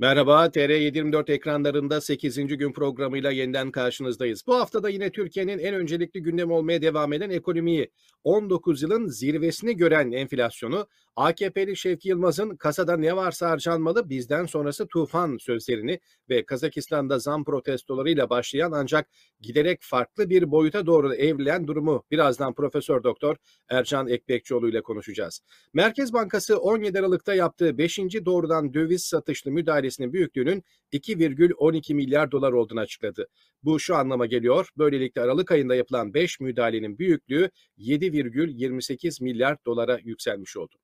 [0.00, 2.36] Merhaba, TR724 ekranlarında 8.
[2.36, 4.46] gün programıyla yeniden karşınızdayız.
[4.46, 7.90] Bu hafta da yine Türkiye'nin en öncelikli gündem olmaya devam eden ekonomiyi,
[8.24, 10.86] 19 yılın zirvesini gören enflasyonu,
[11.16, 18.30] AKP'li Şevki Yılmaz'ın kasada ne varsa harcanmalı bizden sonrası tufan sözlerini ve Kazakistan'da zam protestolarıyla
[18.30, 19.08] başlayan ancak
[19.40, 23.36] giderek farklı bir boyuta doğru evrilen durumu birazdan Profesör Doktor
[23.68, 25.40] Ercan Ekbekçioğlu ile konuşacağız.
[25.74, 27.98] Merkez Bankası 17 Aralık'ta yaptığı 5.
[27.98, 33.28] doğrudan döviz satışlı müdahalesinin büyüklüğünün 2,12 milyar dolar olduğunu açıkladı.
[33.62, 34.68] Bu şu anlama geliyor.
[34.78, 40.76] Böylelikle Aralık ayında yapılan 5 müdahalenin büyüklüğü 7,28 milyar dolara yükselmiş oldu.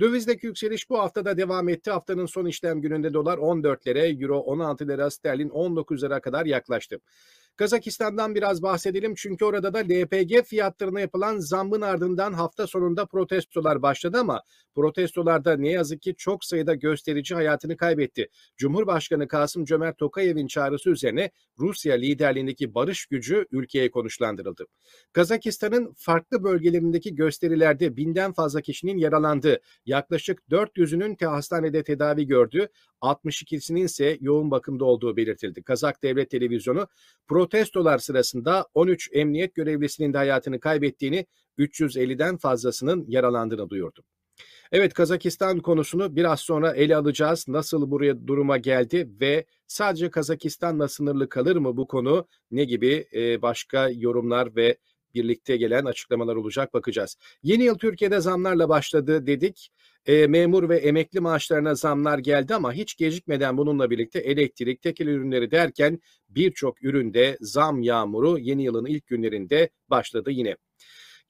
[0.00, 1.90] Dövizdeki yükseliş bu haftada devam etti.
[1.90, 7.00] Haftanın son işlem gününde dolar 14'lere, euro 16 lira, sterlin 19 lira kadar yaklaştı.
[7.56, 14.18] Kazakistan'dan biraz bahsedelim çünkü orada da LPG fiyatlarına yapılan zammın ardından hafta sonunda protestolar başladı
[14.20, 14.42] ama
[14.74, 18.28] protestolarda ne yazık ki çok sayıda gösterici hayatını kaybetti.
[18.56, 24.66] Cumhurbaşkanı Kasım Cömert Tokayev'in çağrısı üzerine Rusya liderliğindeki barış gücü ülkeye konuşlandırıldı.
[25.12, 32.68] Kazakistan'ın farklı bölgelerindeki gösterilerde binden fazla kişinin yaralandığı, yaklaşık 400'ünün te hastanede tedavi gördüğü,
[33.02, 35.62] 62'sinin ise yoğun bakımda olduğu belirtildi.
[35.62, 36.86] Kazak Devlet Televizyonu
[37.28, 41.26] protestolar sırasında 13 emniyet görevlisinin de hayatını kaybettiğini,
[41.58, 44.04] 350'den fazlasının yaralandığını duyurdu.
[44.72, 47.48] Evet Kazakistan konusunu biraz sonra ele alacağız.
[47.48, 52.26] Nasıl buraya duruma geldi ve sadece Kazakistan'la sınırlı kalır mı bu konu?
[52.50, 53.06] Ne gibi
[53.42, 54.76] başka yorumlar ve
[55.14, 57.16] birlikte gelen açıklamalar olacak bakacağız.
[57.42, 59.70] Yeni yıl Türkiye'de zamlarla başladı dedik.
[60.06, 65.50] E, memur ve emekli maaşlarına zamlar geldi ama hiç gecikmeden bununla birlikte elektrik, tekel ürünleri
[65.50, 70.56] derken birçok üründe zam yağmuru yeni yılın ilk günlerinde başladı yine.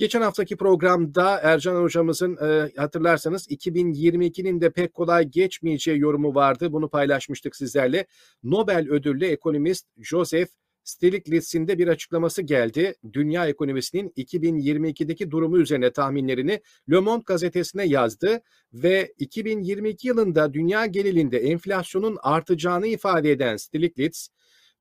[0.00, 6.72] Geçen haftaki programda Ercan hocamızın e, hatırlarsanız 2022'nin de pek kolay geçmeyeceği yorumu vardı.
[6.72, 8.06] Bunu paylaşmıştık sizlerle.
[8.42, 10.48] Nobel ödüllü ekonomist Joseph
[10.84, 12.94] Stiglitz'in de bir açıklaması geldi.
[13.12, 16.60] Dünya ekonomisinin 2022'deki durumu üzerine tahminlerini
[16.90, 18.40] Le Monde gazetesine yazdı
[18.72, 24.28] ve 2022 yılında dünya genelinde enflasyonun artacağını ifade eden Stiglitz,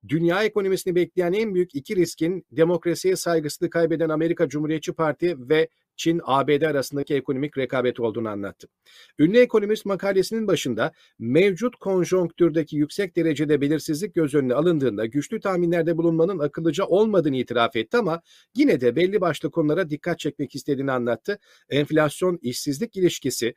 [0.08, 5.68] dünya ekonomisini bekleyen en büyük iki riskin demokrasiye saygısını kaybeden Amerika Cumhuriyetçi Parti ve
[6.00, 8.68] Çin, ABD arasındaki ekonomik rekabet olduğunu anlattı.
[9.18, 16.38] Ünlü ekonomist makalesinin başında mevcut konjonktürdeki yüksek derecede belirsizlik göz önüne alındığında güçlü tahminlerde bulunmanın
[16.38, 18.22] akıllıca olmadığını itiraf etti ama
[18.56, 21.38] yine de belli başlı konulara dikkat çekmek istediğini anlattı.
[21.70, 23.54] Enflasyon, işsizlik ilişkisi,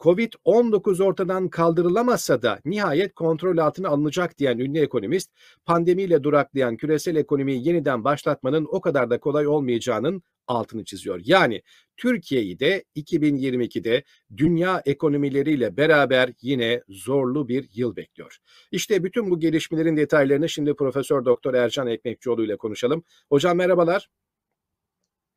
[0.00, 5.30] Covid-19 ortadan kaldırılamazsa da nihayet kontrol altına alınacak diyen ünlü ekonomist,
[5.64, 11.20] pandemiyle duraklayan küresel ekonomiyi yeniden başlatmanın o kadar da kolay olmayacağının altını çiziyor.
[11.24, 11.62] Yani
[11.96, 14.04] Türkiye'yi de 2022'de
[14.36, 18.38] dünya ekonomileriyle beraber yine zorlu bir yıl bekliyor.
[18.72, 23.04] İşte bütün bu gelişmelerin detaylarını şimdi Profesör Doktor Ercan Ekmekçioğlu ile konuşalım.
[23.28, 24.08] Hocam merhabalar.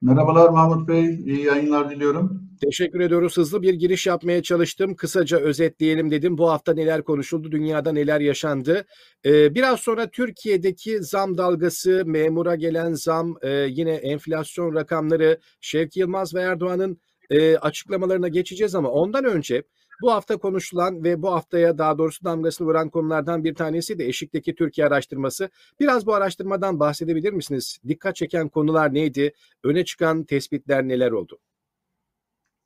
[0.03, 2.49] Merhabalar Mahmut Bey, iyi yayınlar diliyorum.
[2.61, 3.37] Teşekkür ediyoruz.
[3.37, 4.95] Hızlı bir giriş yapmaya çalıştım.
[4.95, 6.37] Kısaca özetleyelim dedim.
[6.37, 8.85] Bu hafta neler konuşuldu, dünyada neler yaşandı.
[9.25, 16.35] Ee, biraz sonra Türkiye'deki zam dalgası, memura gelen zam, e, yine enflasyon rakamları, Şevki Yılmaz
[16.35, 16.97] ve Erdoğan'ın
[17.29, 19.63] e, açıklamalarına geçeceğiz ama ondan önce
[20.03, 24.55] bu hafta konuşulan ve bu haftaya daha doğrusu damgasını vuran konulardan bir tanesi de Eşik'teki
[24.55, 25.49] Türkiye araştırması.
[25.79, 27.77] Biraz bu araştırmadan bahsedebilir misiniz?
[27.87, 29.33] Dikkat çeken konular neydi?
[29.63, 31.39] Öne çıkan tespitler neler oldu?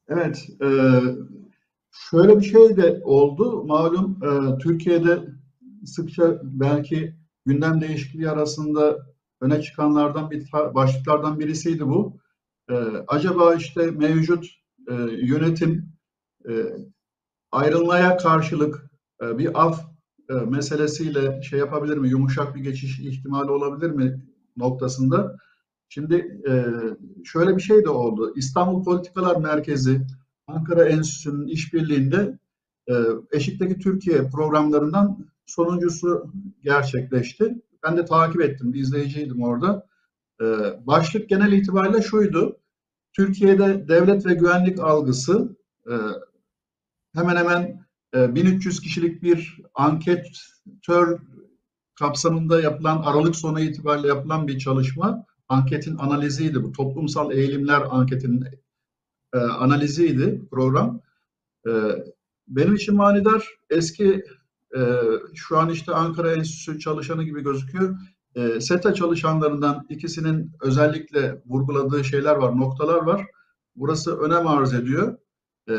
[0.09, 0.70] Evet, e,
[1.92, 3.64] şöyle bir şey de oldu.
[3.64, 5.19] Malum e, Türkiye'de
[5.86, 7.16] sıkça belki
[7.46, 8.98] gündem değişikliği arasında
[9.42, 12.18] öne çıkanlardan bir başlıklardan birisiydi bu.
[12.69, 12.74] E,
[13.08, 14.46] acaba işte mevcut
[14.90, 15.90] e, yönetim
[16.50, 16.54] e,
[17.52, 18.91] ayrılmaya karşılık
[19.22, 19.85] e, bir af
[20.30, 24.25] e, meselesiyle şey yapabilir mi, yumuşak bir geçiş ihtimali olabilir mi
[24.58, 25.38] noktasında.
[25.90, 26.66] Şimdi e,
[27.25, 28.33] şöyle bir şey de oldu.
[28.36, 30.01] İstanbul Politikalar Merkezi,
[30.48, 32.39] Ankara Enstitüsü'nün işbirliğinde
[33.31, 36.31] Eşik'teki Türkiye programlarından sonuncusu
[36.63, 37.62] gerçekleşti.
[37.83, 39.88] Ben de takip ettim, izleyiciydim orada.
[40.88, 42.60] Başlık genel itibariyle şuydu.
[43.13, 45.57] Türkiye'de devlet ve güvenlik algısı
[47.18, 51.19] hemen hemen 1300 e, kişilik bir anketör
[52.00, 55.25] kapsamında yapılan Aralık sonu itibariyle yapılan bir çalışma.
[55.50, 56.72] Anketin analiziydi bu.
[56.72, 58.44] Toplumsal eğilimler anketinin
[59.34, 61.02] e, analiziydi program.
[61.68, 61.72] E,
[62.48, 64.24] benim için manidar eski
[64.78, 64.81] e,
[65.36, 67.98] şu an işte Ankara Enstitüsü çalışanı gibi gözüküyor.
[68.60, 73.25] SETA çalışanlarından ikisinin özellikle vurguladığı şeyler var, noktalar var.
[73.75, 75.18] Burası önem arz ediyor
[75.69, 75.74] e,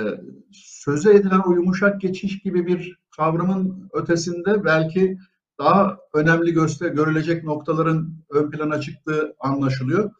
[0.53, 5.19] söze edilen o yumuşak geçiş gibi bir kavramın ötesinde belki
[5.59, 10.11] daha önemli göster görülecek noktaların ön plana çıktığı anlaşılıyor.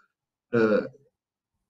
[0.55, 0.59] Ee,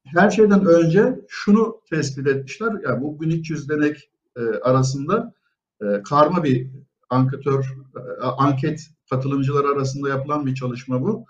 [0.04, 2.72] her şeyden önce şunu tespit etmişler.
[2.84, 5.34] Yani bu 1300 denek e, arasında
[5.82, 6.70] e, karma bir
[7.10, 7.64] anketör
[7.96, 8.80] e, anket
[9.10, 11.24] katılımcıları arasında yapılan bir çalışma bu.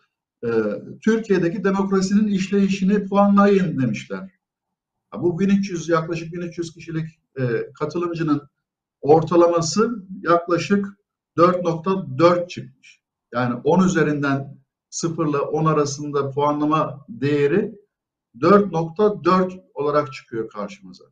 [0.45, 0.49] E,
[1.05, 4.31] Türkiye'deki demokrasinin işleyişini puanlayın demişler.
[5.17, 8.49] Bu 1300 yaklaşık 1300 kişilik e, katılımcının
[9.01, 9.91] ortalaması
[10.23, 10.87] yaklaşık
[11.37, 13.01] 4.4 çıkmış.
[13.35, 14.59] Yani 10 üzerinden
[14.91, 17.75] 0 ile 10 arasında puanlama değeri
[18.41, 21.05] 4.4 olarak çıkıyor karşımıza.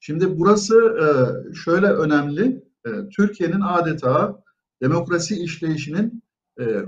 [0.00, 1.06] Şimdi burası e,
[1.54, 2.64] şöyle önemli.
[2.86, 4.42] E, Türkiye'nin adeta
[4.82, 6.22] demokrasi işleyişinin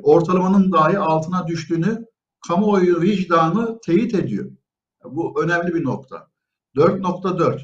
[0.03, 2.06] ortalamanın dahi altına düştüğünü
[2.49, 4.50] kamuoyu vicdanı teyit ediyor.
[5.05, 6.28] Bu önemli bir nokta.
[6.79, 7.61] 4.4.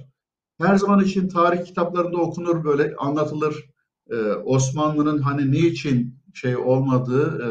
[0.61, 3.71] Her zaman için tarih kitaplarında okunur böyle anlatılır.
[4.11, 7.49] Ee, Osmanlı'nın hani niçin şey olmadığı, e,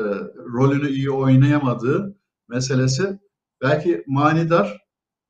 [0.54, 2.16] rolünü iyi oynayamadığı
[2.50, 3.20] meselesi
[3.62, 4.82] belki manidar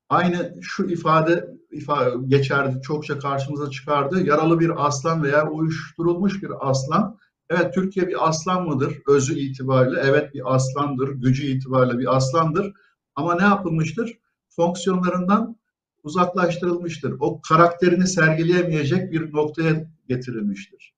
[0.10, 4.26] aynı şu ifade ifade geçerdi çokça karşımıza çıkardı.
[4.26, 7.18] Yaralı bir aslan veya uyuşturulmuş bir aslan.
[7.50, 10.02] Evet Türkiye bir aslan mıdır özü itibariyle?
[10.04, 12.74] Evet bir aslandır, gücü itibariyle bir aslandır.
[13.16, 14.20] Ama ne yapılmıştır?
[14.50, 15.56] Fonksiyonlarından
[16.04, 17.16] uzaklaştırılmıştır.
[17.20, 20.94] O karakterini sergileyemeyecek bir noktaya getirilmiştir.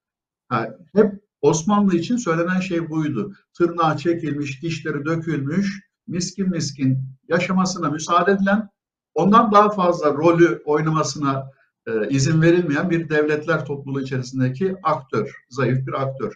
[0.52, 3.34] Yani hep Osmanlı için söylenen şey buydu.
[3.58, 8.70] Tırnağı çekilmiş, dişleri dökülmüş, miskin miskin yaşamasına müsaade edilen,
[9.14, 11.50] ondan daha fazla rolü oynamasına
[11.88, 16.34] e, izin verilmeyen bir devletler topluluğu içerisindeki aktör, zayıf bir aktör.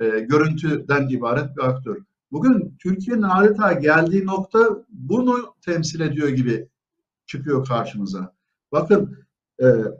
[0.00, 1.96] E, görüntüden ibaret bir aktör.
[2.32, 6.68] Bugün Türkiye'nin adeta geldiği nokta bunu temsil ediyor gibi
[7.26, 8.34] çıkıyor karşımıza.
[8.72, 9.24] Bakın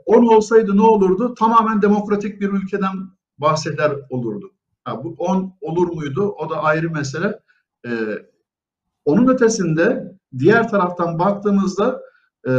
[0.05, 1.33] 10 e, olsaydı ne olurdu?
[1.33, 2.93] Tamamen demokratik bir ülkeden
[3.37, 4.51] bahseder olurdu.
[4.83, 6.29] Ha, bu 10 olur muydu?
[6.29, 7.39] O da ayrı mesele.
[7.85, 7.91] E,
[9.05, 12.01] onun ötesinde diğer taraftan baktığımızda
[12.47, 12.51] e,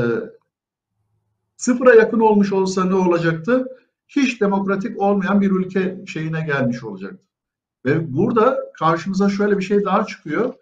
[1.57, 3.69] sıfıra yakın olmuş olsa ne olacaktı?
[4.09, 7.27] Hiç demokratik olmayan bir ülke şeyine gelmiş olacaktı.
[7.85, 10.55] Ve burada karşımıza şöyle bir şey daha çıkıyor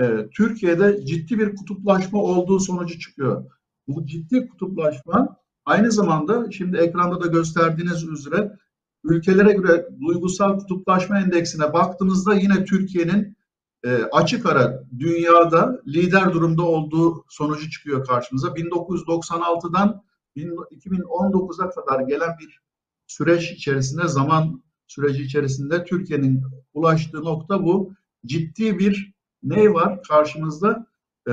[0.00, 3.44] e, Türkiye'de ciddi bir kutuplaşma olduğu sonucu çıkıyor.
[3.88, 8.58] Bu ciddi kutuplaşma aynı zamanda şimdi ekranda da gösterdiğiniz üzere
[9.04, 13.36] ülkelere göre duygusal kutuplaşma endeksine baktığımızda yine Türkiye'nin
[13.84, 18.48] e, açık ara dünyada lider durumda olduğu sonucu çıkıyor karşımıza.
[18.48, 20.02] 1996'dan
[20.36, 22.60] 2019'a kadar gelen bir
[23.06, 26.42] süreç içerisinde zaman süreci içerisinde Türkiye'nin
[26.74, 27.92] ulaştığı nokta bu.
[28.26, 30.86] Ciddi bir ne var karşımızda?
[31.28, 31.32] E,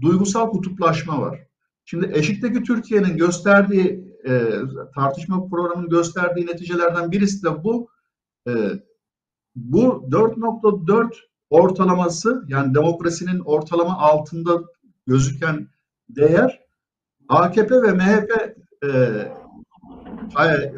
[0.00, 1.46] duygusal kutuplaşma var.
[1.84, 4.52] Şimdi eşikteki Türkiye'nin gösterdiği e,
[4.94, 7.88] tartışma programının gösterdiği neticelerden birisi de bu.
[8.48, 8.52] E,
[9.54, 11.14] bu 4.4
[11.50, 14.64] ortalaması yani demokrasinin ortalama altında
[15.06, 15.68] gözüken
[16.08, 16.60] değer
[17.28, 18.88] AKP ve MHP e,
[20.38, 20.70] e,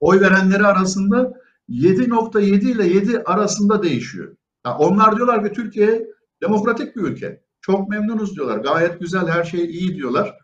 [0.00, 1.32] oy verenleri arasında
[1.68, 4.36] 7.7 ile 7 arasında değişiyor.
[4.66, 6.06] Yani onlar diyorlar ki Türkiye
[6.42, 7.42] demokratik bir ülke.
[7.60, 8.58] Çok memnunuz diyorlar.
[8.58, 10.36] Gayet güzel her şey iyi diyorlar.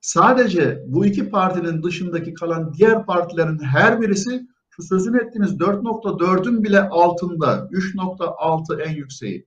[0.00, 6.88] Sadece bu iki partinin dışındaki kalan diğer partilerin her birisi şu sözünü ettiğiniz 4.4'ün bile
[6.88, 9.46] altında 3.6 en yükseği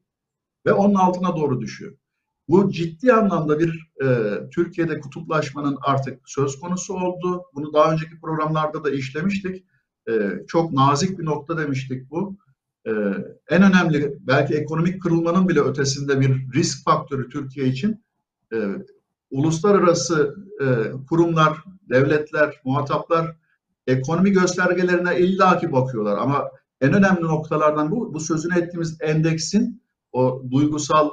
[0.66, 1.98] ve onun altına doğru düşüyor.
[2.50, 7.44] Bu ciddi anlamda bir e, Türkiye'de kutuplaşmanın artık söz konusu oldu.
[7.56, 9.66] Bunu daha önceki programlarda da işlemiştik.
[10.10, 12.38] E, çok nazik bir nokta demiştik bu.
[12.88, 12.92] Ee,
[13.50, 18.04] en önemli belki ekonomik kırılmanın bile ötesinde bir risk faktörü Türkiye için.
[18.54, 18.58] E,
[19.32, 20.66] uluslararası e,
[21.10, 21.58] kurumlar,
[21.90, 23.36] devletler, muhataplar
[23.88, 26.18] ekonomi göstergelerine illaki bakıyorlar.
[26.18, 26.52] Ama
[26.82, 31.10] en önemli noktalardan bu, bu sözünü ettiğimiz endeksin, o duygusal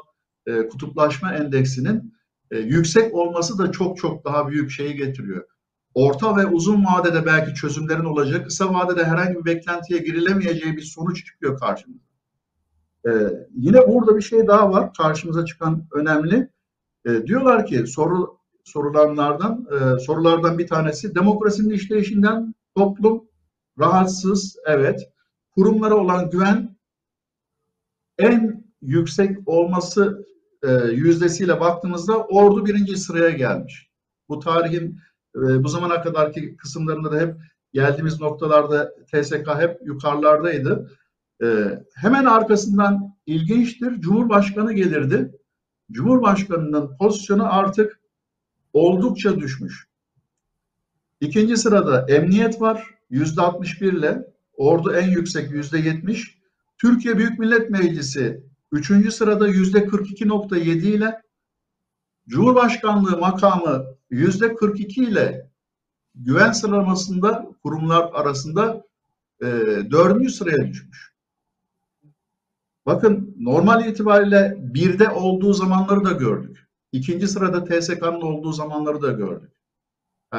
[0.47, 2.15] e, kutuplaşma endeksinin
[2.51, 5.45] e, yüksek olması da çok çok daha büyük şeyi getiriyor
[5.95, 11.27] orta ve uzun vadede belki çözümlerin olacak, kısa vadede herhangi bir beklentiye girilemeyeceği bir sonuç
[11.27, 12.05] çıkıyor karşımıza.
[13.07, 13.11] Ee,
[13.55, 16.49] yine burada bir şey daha var karşımıza çıkan önemli.
[17.07, 23.25] Ee, diyorlar ki soru sorulanlardan e, sorulardan bir tanesi demokrasinin işleyişinden toplum
[23.79, 25.01] rahatsız evet
[25.55, 26.77] kurumlara olan güven
[28.19, 30.27] en yüksek olması
[30.63, 33.91] e, yüzdesiyle baktığımızda ordu birinci sıraya gelmiş.
[34.29, 34.99] Bu tarihin
[35.37, 37.35] ee, bu zamana kadarki kısımlarında da hep
[37.73, 40.91] geldiğimiz noktalarda TSK hep yukarılardaydı.
[41.43, 45.33] Ee, hemen arkasından ilginçtir Cumhurbaşkanı gelirdi.
[45.93, 48.01] Cumhurbaşkanının pozisyonu artık
[48.73, 49.89] oldukça düşmüş.
[51.21, 54.35] İkinci sırada emniyet var yüzde 61 ile.
[54.57, 56.39] Ordu en yüksek yüzde 70.
[56.79, 61.21] Türkiye Büyük Millet Meclisi üçüncü sırada yüzde 42.7 ile.
[62.29, 65.51] Cumhurbaşkanlığı makamı yüzde 42 ile
[66.15, 68.85] güven sıralamasında kurumlar arasında
[69.43, 69.47] e,
[69.91, 71.15] dördüncü sıraya düşmüş.
[72.87, 76.69] Bakın normal itibariyle birde olduğu zamanları da gördük.
[76.93, 79.53] İkinci sırada TSK'nın olduğu zamanları da gördük.
[80.35, 80.39] E,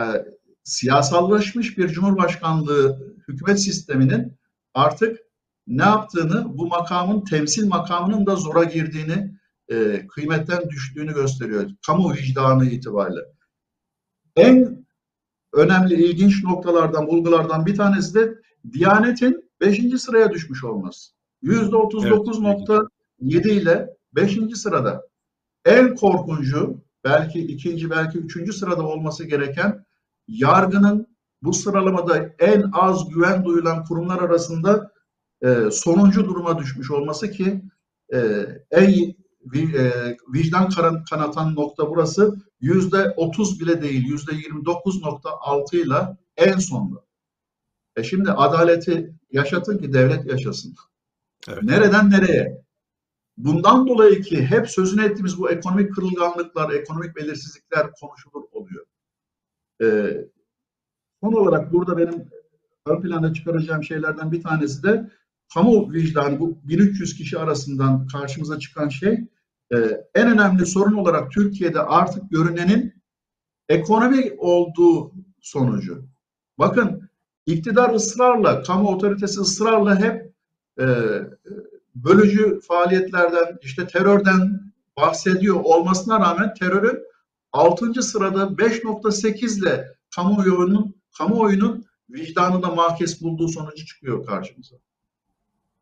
[0.64, 4.38] siyasallaşmış bir cumhurbaşkanlığı hükümet sisteminin
[4.74, 5.20] artık
[5.68, 9.36] ne yaptığını, bu makamın temsil makamının da zora girdiğini,
[9.72, 11.70] e, kıymetten düştüğünü gösteriyor.
[11.88, 13.35] Kamu vicdanı itibariyle.
[14.36, 14.86] En
[15.54, 18.36] önemli, ilginç noktalardan, bulgulardan bir tanesi de
[18.72, 20.02] Diyanet'in 5.
[20.02, 21.12] sıraya düşmüş olması.
[21.44, 22.88] %39.7
[23.22, 23.46] evet.
[23.46, 24.38] ile 5.
[24.56, 25.08] sırada.
[25.66, 29.86] En korkuncu, belki ikinci, belki üçüncü sırada olması gereken
[30.28, 31.08] yargının
[31.42, 34.92] bu sıralamada en az güven duyulan kurumlar arasında
[35.42, 37.62] e, sonuncu duruma düşmüş olması ki
[38.14, 38.20] e,
[38.72, 39.16] en
[40.34, 40.70] vicdan
[41.10, 47.06] kanatan nokta burası yüzde otuz bile değil yüzde yirmi dokuz nokta altı ile en sonda.
[47.96, 50.76] E şimdi adaleti yaşatın ki devlet yaşasın.
[51.50, 51.64] Evet.
[51.64, 52.66] Nereden nereye?
[53.38, 58.86] Bundan dolayı ki hep sözünü ettiğimiz bu ekonomik kırılganlıklar, ekonomik belirsizlikler konuşulur oluyor.
[59.82, 60.18] Ee,
[61.24, 62.30] son olarak burada benim
[62.86, 65.12] ön planda çıkaracağım şeylerden bir tanesi de
[65.54, 69.28] kamu vicdanı bu 1300 kişi arasından karşımıza çıkan şey
[69.74, 69.78] e,
[70.16, 72.94] en önemli sorun olarak Türkiye'de artık görünenin
[73.70, 76.06] ekonomi olduğu sonucu.
[76.58, 77.10] Bakın
[77.46, 80.34] iktidar ısrarla, kamu otoritesi ısrarla hep
[80.80, 80.86] e,
[81.96, 84.62] bölücü faaliyetlerden, işte terörden
[84.98, 87.00] bahsediyor olmasına rağmen terörün
[87.52, 88.04] 6.
[88.04, 94.76] sırada 5.8 ile kamuoyunun kamuoyunun vicdanında mahkes bulduğu sonucu çıkıyor karşımıza.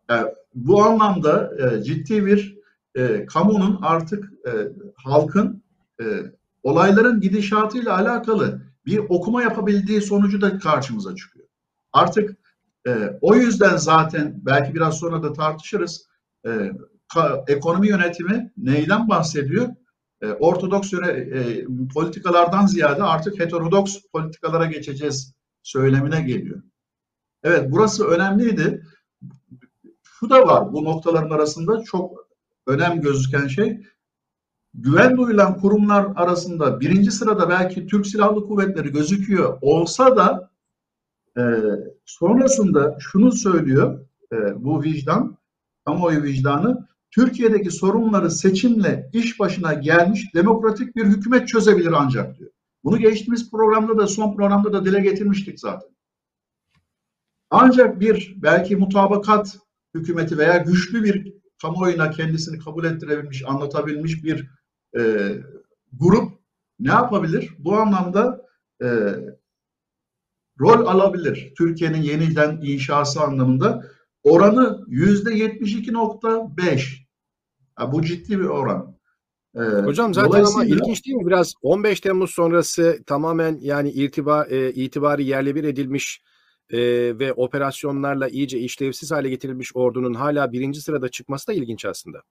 [0.10, 2.63] Yani bu anlamda e, ciddi bir
[2.96, 4.52] e, kamunun artık e,
[4.96, 5.64] halkın
[6.02, 6.06] e,
[6.64, 11.48] olayların gidişatıyla alakalı bir okuma yapabildiği sonucu da karşımıza çıkıyor.
[11.94, 12.38] Artık
[12.88, 16.08] e, o yüzden zaten belki biraz sonra da tartışırız.
[16.46, 16.72] E,
[17.14, 19.68] ka, ekonomi yönetimi neyden bahsediyor?
[20.22, 25.34] E, ortodoks yöne, e, politikalardan ziyade artık heterodoks politikalara geçeceğiz
[25.64, 26.62] söylemine geliyor.
[27.44, 28.84] Evet burası önemliydi.
[30.04, 32.23] Şu da var bu noktaların arasında çok
[32.68, 33.82] önem gözüken şey
[34.74, 40.52] güven duyulan kurumlar arasında birinci sırada belki Türk Silahlı Kuvvetleri gözüküyor olsa da
[41.38, 41.42] e,
[42.06, 44.00] sonrasında şunu söylüyor
[44.32, 45.38] e, bu vicdan,
[45.86, 52.52] kamuoyu vicdanı Türkiye'deki sorunları seçimle iş başına gelmiş demokratik bir hükümet çözebilir ancak diyor.
[52.84, 55.90] Bunu geçtiğimiz programda da son programda da dile getirmiştik zaten.
[57.50, 59.58] Ancak bir belki mutabakat
[59.96, 64.50] hükümeti veya güçlü bir kamuoyuna kendisini kabul ettirebilmiş, anlatabilmiş bir
[64.98, 65.32] e,
[65.94, 66.32] grup
[66.80, 67.50] ne yapabilir?
[67.60, 68.42] Bu anlamda
[68.84, 68.88] e,
[70.60, 71.54] rol alabilir.
[71.58, 73.84] Türkiye'nin yeniden inşası anlamında
[74.24, 77.04] oranı yüzde 72.5.
[77.80, 78.94] Yani bu ciddi bir oran.
[79.56, 80.62] Ee, Hocam zaten dolayısıyla...
[80.62, 81.28] ama ilginç değil mi?
[81.28, 86.22] Biraz 15 Temmuz sonrası tamamen yani irtiba, e, itibarı yerle bir edilmiş
[86.70, 86.80] e,
[87.20, 92.22] ve operasyonlarla iyice işlevsiz hale getirilmiş ordunun hala birinci sırada çıkması da ilginç aslında.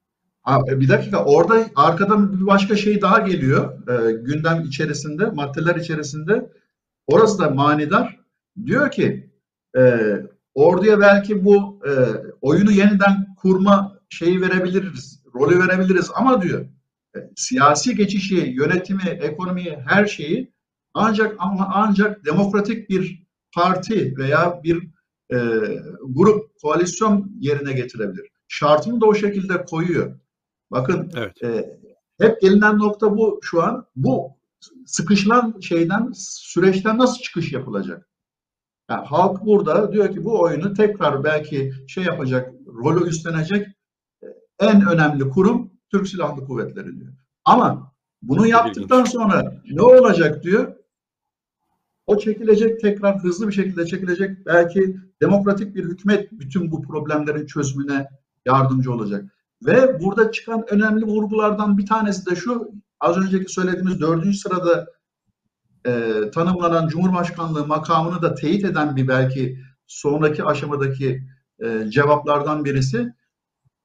[0.45, 3.89] Abi, bir dakika orada arkadan bir başka şey daha geliyor.
[3.89, 6.51] E, gündem içerisinde maddeler içerisinde.
[7.07, 8.21] Orası da manidar.
[8.67, 9.31] Diyor ki
[9.77, 10.13] e,
[10.55, 11.91] orduya belki bu e,
[12.41, 16.61] oyunu yeniden kurma şeyi verebiliriz rolü verebiliriz ama diyor
[17.17, 20.53] e, siyasi geçişi yönetimi ekonomiyi her şeyi
[20.95, 23.22] ancak ama ancak demokratik bir
[23.55, 24.89] parti veya bir
[25.33, 25.37] e,
[26.03, 28.29] grup koalisyon yerine getirebilir.
[28.49, 30.19] Şartını da o şekilde koyuyor.
[30.71, 31.43] Bakın evet.
[31.43, 31.79] e,
[32.19, 33.87] hep gelinen nokta bu şu an.
[33.97, 34.37] Bu
[34.87, 38.09] sıkışılan şeyden, süreçten nasıl çıkış yapılacak?
[38.91, 43.67] Yani halk burada diyor ki bu oyunu tekrar belki şey yapacak, rolü üstlenecek
[44.23, 44.27] e,
[44.61, 47.13] en önemli kurum Türk Silahlı Kuvvetleri diyor.
[47.45, 47.93] Ama
[48.23, 50.77] bunu yaptıktan sonra ne olacak diyor?
[52.07, 54.47] O çekilecek tekrar hızlı bir şekilde çekilecek.
[54.47, 58.09] Belki demokratik bir hükümet bütün bu problemlerin çözümüne
[58.47, 59.25] yardımcı olacak.
[59.67, 64.87] Ve burada çıkan önemli vurgulardan bir tanesi de şu, az önceki söylediğimiz dördüncü sırada
[65.87, 71.23] e, tanımlanan Cumhurbaşkanlığı makamını da teyit eden bir belki sonraki aşamadaki
[71.65, 73.15] e, cevaplardan birisi.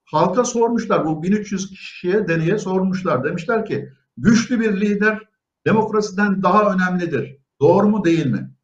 [0.05, 3.24] Halka sormuşlar, bu 1300 kişiye deneye sormuşlar.
[3.24, 5.19] Demişler ki güçlü bir lider
[5.65, 7.37] demokrasiden daha önemlidir.
[7.61, 8.57] Doğru mu değil mi?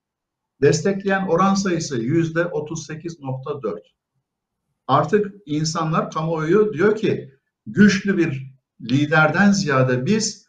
[0.63, 3.79] destekleyen oran sayısı yüzde 38.4.
[4.87, 7.33] Artık insanlar kamuoyu diyor ki
[7.65, 10.47] güçlü bir liderden ziyade biz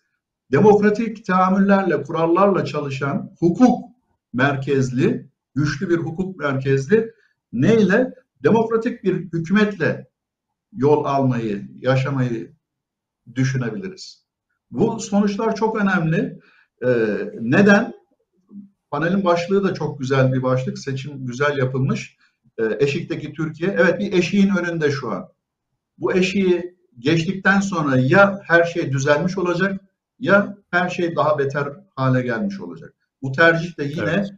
[0.52, 3.84] demokratik teamüllerle, kurallarla çalışan hukuk
[4.32, 7.12] merkezli, güçlü bir hukuk merkezli
[7.52, 8.14] neyle?
[8.42, 10.08] Demokratik bir hükümetle
[10.72, 12.52] yol almayı, yaşamayı
[13.34, 14.24] düşünebiliriz.
[14.70, 16.40] Bu sonuçlar çok önemli.
[16.84, 16.88] Ee,
[17.40, 17.93] neden?
[18.94, 20.78] Panelin başlığı da çok güzel bir başlık.
[20.78, 22.16] Seçim güzel yapılmış.
[22.58, 23.70] Ee, eşikteki Türkiye.
[23.70, 25.28] Evet bir eşiğin önünde şu an.
[25.98, 29.80] Bu eşiği geçtikten sonra ya her şey düzelmiş olacak
[30.18, 32.94] ya her şey daha beter hale gelmiş olacak.
[33.22, 34.30] Bu tercih de yine evet.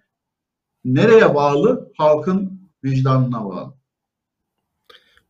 [0.84, 1.92] nereye bağlı?
[1.96, 3.74] Halkın vicdanına bağlı.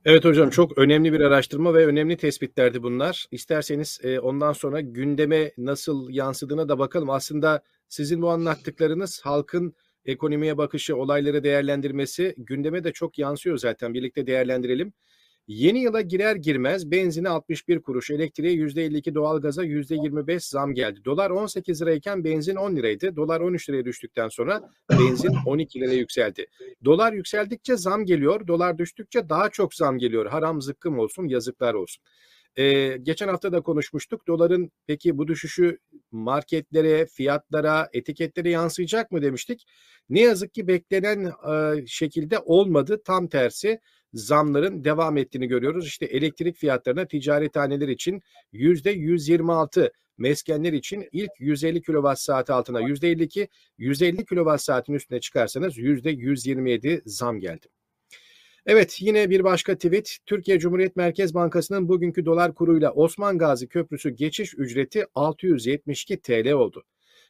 [0.05, 3.27] Evet hocam çok önemli bir araştırma ve önemli tespitlerdi bunlar.
[3.31, 7.11] İsterseniz e, ondan sonra gündeme nasıl yansıdığına da bakalım.
[7.11, 9.75] Aslında sizin bu anlattıklarınız halkın
[10.05, 13.95] ekonomiye bakışı, olayları değerlendirmesi gündeme de çok yansıyor zaten.
[13.95, 14.93] Birlikte değerlendirelim.
[15.49, 21.05] Yeni yıla girer girmez benzine 61 kuruş, elektriğe %52, doğalgaza %25 zam geldi.
[21.05, 23.17] Dolar 18 lirayken benzin 10 liraydı.
[23.17, 26.47] Dolar 13 liraya düştükten sonra benzin 12 liraya yükseldi.
[26.85, 30.27] Dolar yükseldikçe zam geliyor, dolar düştükçe daha çok zam geliyor.
[30.27, 32.05] Haram zıkkım olsun, yazıklar olsun.
[32.57, 34.27] Ee, geçen hafta da konuşmuştuk.
[34.27, 35.79] Doların peki bu düşüşü
[36.11, 39.67] marketlere, fiyatlara, etiketlere yansıyacak mı demiştik.
[40.09, 43.03] Ne yazık ki beklenen e, şekilde olmadı.
[43.05, 43.81] Tam tersi
[44.13, 45.87] zamların devam ettiğini görüyoruz.
[45.87, 48.21] İşte elektrik fiyatlarına ticarethaneler için
[48.53, 53.49] yüzde 126, meskenler için ilk 150 kilowatt saati altına yüzde 52,
[53.79, 57.67] 150 kilowatt saatin üstüne çıkarsanız yüzde 127 zam geldi.
[58.67, 60.19] Evet yine bir başka tweet.
[60.27, 66.85] Türkiye Cumhuriyet Merkez Bankası'nın bugünkü dolar kuruyla Osman Gazi Köprüsü geçiş ücreti 672 TL oldu.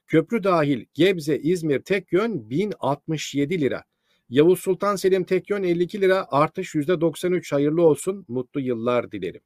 [0.07, 3.85] Köprü dahil Gebze, İzmir tek yön 1067 lira.
[4.29, 9.43] Yavuz Sultan Selim Tekyön 52 lira artış %93 hayırlı olsun mutlu yıllar dilerim.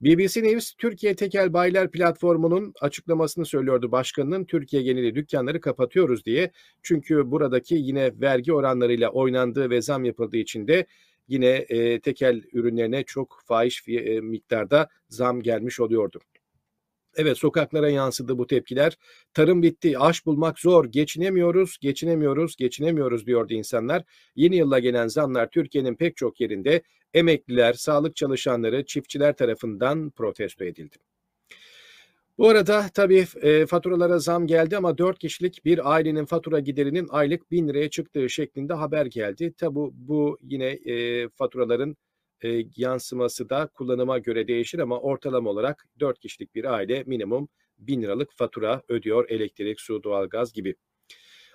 [0.00, 6.50] BBC News Türkiye Tekel Bayiler Platformu'nun açıklamasını söylüyordu başkanının Türkiye geneli dükkanları kapatıyoruz diye.
[6.82, 10.86] Çünkü buradaki yine vergi oranlarıyla oynandığı ve zam yapıldığı için de
[11.28, 16.20] yine e, tekel ürünlerine çok fahiş e, miktarda zam gelmiş oluyordu.
[17.16, 18.96] Evet sokaklara yansıdı bu tepkiler.
[19.34, 24.02] Tarım bitti, aş bulmak zor, geçinemiyoruz, geçinemiyoruz, geçinemiyoruz diyordu insanlar.
[24.34, 26.82] Yeni yılla gelen zamlar Türkiye'nin pek çok yerinde
[27.14, 30.96] emekliler, sağlık çalışanları, çiftçiler tarafından protesto edildi.
[32.38, 37.50] Bu arada tabii e, faturalara zam geldi ama 4 kişilik bir ailenin fatura giderinin aylık
[37.50, 39.52] 1000 liraya çıktığı şeklinde haber geldi.
[39.58, 41.96] Tabi bu yine e, faturaların
[42.44, 48.02] e, yansıması da kullanıma göre değişir ama ortalama olarak 4 kişilik bir aile minimum 1000
[48.02, 50.74] liralık fatura ödüyor elektrik, su, doğalgaz gibi.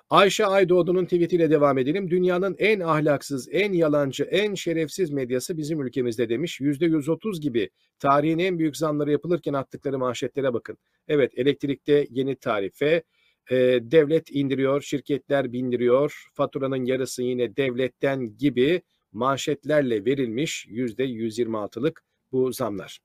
[0.09, 2.09] Ayşe Aydoğdu'nun tweetiyle devam edelim.
[2.09, 6.61] Dünyanın en ahlaksız, en yalancı, en şerefsiz medyası bizim ülkemizde demiş.
[6.61, 10.77] %130 gibi tarihin en büyük zamları yapılırken attıkları manşetlere bakın.
[11.07, 13.03] Evet elektrikte yeni tarife,
[13.51, 18.81] e, devlet indiriyor, şirketler bindiriyor, faturanın yarısı yine devletten gibi
[19.12, 23.00] manşetlerle verilmiş %126'lık bu zamlar.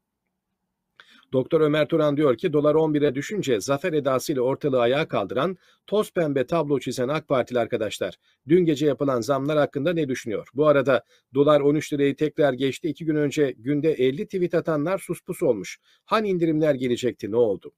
[1.33, 6.47] Doktor Ömer Turan diyor ki dolar 11'e düşünce zafer edasıyla ortalığı ayağa kaldıran toz pembe
[6.47, 8.15] tablo çizen AK Partili arkadaşlar
[8.49, 10.49] dün gece yapılan zamlar hakkında ne düşünüyor?
[10.55, 12.89] Bu arada dolar 13 lirayı tekrar geçti.
[12.89, 15.79] İki gün önce günde 50 tweet atanlar suspus olmuş.
[16.05, 17.73] Hani indirimler gelecekti ne oldu?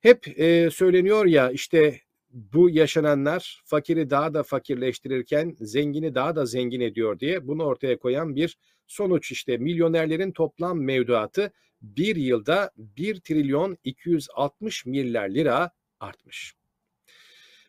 [0.00, 6.80] Hep e, söyleniyor ya işte bu yaşananlar fakiri daha da fakirleştirirken zengini daha da zengin
[6.80, 13.78] ediyor diye bunu ortaya koyan bir sonuç işte milyonerlerin toplam mevduatı bir yılda 1 trilyon
[13.84, 16.54] 260 milyar lira artmış.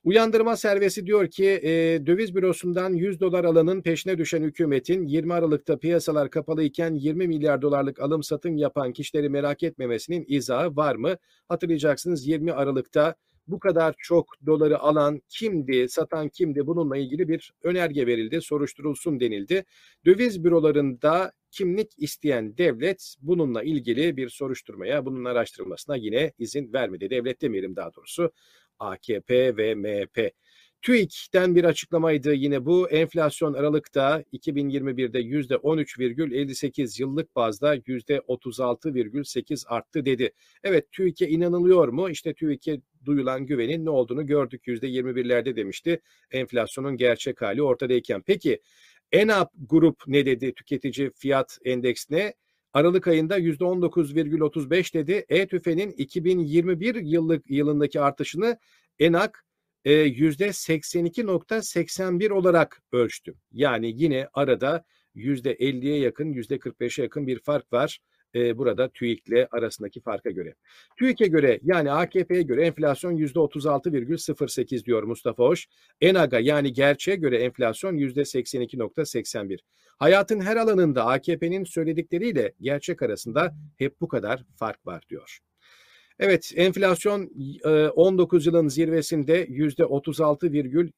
[0.04, 1.72] Uyandırma servisi diyor ki e,
[2.06, 7.62] döviz bürosundan 100 dolar alanın peşine düşen hükümetin 20 Aralık'ta piyasalar kapalı iken 20 milyar
[7.62, 11.15] dolarlık alım satım yapan kişileri merak etmemesinin izahı var mı?
[11.48, 13.15] Hatırlayacaksınız 20 Aralık'ta
[13.52, 19.66] bu kadar çok doları alan kimdi, satan kimdi bununla ilgili bir önerge verildi, soruşturulsun denildi.
[20.06, 27.10] Döviz bürolarında kimlik isteyen devlet bununla ilgili bir soruşturmaya, bunun araştırılmasına yine izin vermedi.
[27.10, 28.32] Devlet demeyelim daha doğrusu
[28.80, 30.32] AKP ve MHP.
[30.82, 32.89] TÜİK'ten bir açıklamaydı yine bu.
[32.89, 40.32] Enflasyon Aralık'ta 2021'de %13,58 yıllık bazda %36,8 arttı dedi.
[40.63, 42.10] Evet TÜİK'e inanılıyor mu?
[42.10, 44.68] İşte TÜİK'e duyulan güvenin ne olduğunu gördük.
[44.68, 46.02] %21'lerde demişti.
[46.32, 48.22] Enflasyonun gerçek hali ortadayken.
[48.22, 48.62] Peki
[49.12, 52.34] ENAP grup ne dedi tüketici fiyat endeksine?
[52.74, 55.26] Aralık ayında %19,35 dedi.
[55.30, 58.58] E-TÜFE'nin 2021 yıllık yılındaki artışını
[59.00, 59.46] ENAK
[59.86, 63.36] e, %82.81 olarak ölçtüm.
[63.52, 64.84] Yani yine arada
[65.15, 68.00] %50'ye yakın, %45'e yakın bir fark var
[68.36, 70.56] e, burada TÜİK'le arasındaki farka göre.
[70.98, 75.68] TÜİK'e göre yani AKP'ye göre enflasyon %36,08 diyor Mustafa Hoş.
[76.02, 79.60] ENAG'a yani gerçeğe göre enflasyon %82,81.
[79.98, 85.39] Hayatın her alanında AKP'nin söyledikleriyle gerçek arasında hep bu kadar fark var diyor.
[86.20, 87.32] Evet enflasyon
[87.96, 90.92] 19 yılın zirvesinde %36 virgül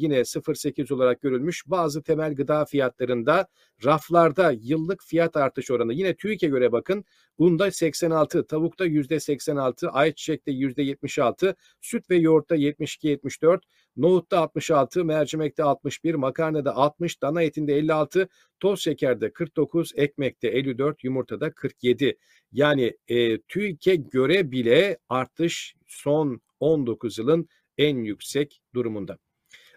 [0.00, 1.62] yine 0.8 olarak görülmüş.
[1.66, 3.46] Bazı temel gıda fiyatlarında
[3.84, 7.04] raflarda yıllık fiyat artış oranı yine TÜİK'e göre bakın
[7.38, 13.60] Unda 86, tavukta %86, ayçiçekte %76, süt ve yoğurtta 72-74,
[13.96, 18.28] nohutta 66, mercimekte 61, makarnada 60, dana etinde 56,
[18.60, 22.18] toz şekerde 49, ekmekte 54, yumurtada 47.
[22.52, 29.18] Yani e, TÜİK'e göre bile artış son 19 yılın en yüksek durumunda.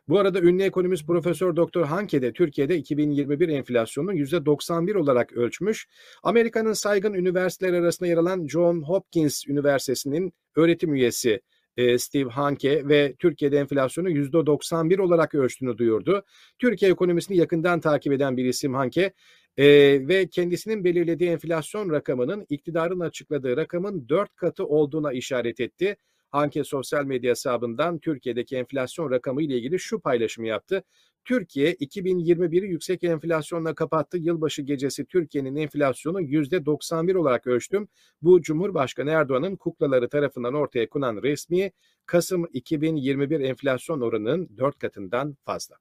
[0.07, 5.87] Bu arada ünlü ekonomist Profesör Doktor Hanke de Türkiye'de 2021 enflasyonunu %91 olarak ölçmüş.
[6.23, 11.41] Amerika'nın saygın üniversiteler arasında yer alan John Hopkins Üniversitesi'nin öğretim üyesi
[11.77, 16.23] e, Steve Hanke ve Türkiye'de enflasyonu %91 olarak ölçtüğünü duyurdu.
[16.59, 19.13] Türkiye ekonomisini yakından takip eden bir isim Hanke
[19.57, 19.65] e,
[20.07, 25.97] ve kendisinin belirlediği enflasyon rakamının iktidarın açıkladığı rakamın dört katı olduğuna işaret etti.
[26.31, 30.83] Hanke sosyal medya hesabından Türkiye'deki enflasyon rakamı ile ilgili şu paylaşımı yaptı.
[31.25, 34.17] Türkiye 2021'i yüksek enflasyonla kapattı.
[34.17, 37.87] Yılbaşı gecesi Türkiye'nin enflasyonu %91 olarak ölçtüm.
[38.21, 41.71] Bu Cumhurbaşkanı Erdoğan'ın kuklaları tarafından ortaya konan resmi
[42.05, 45.75] Kasım 2021 enflasyon oranının 4 katından fazla.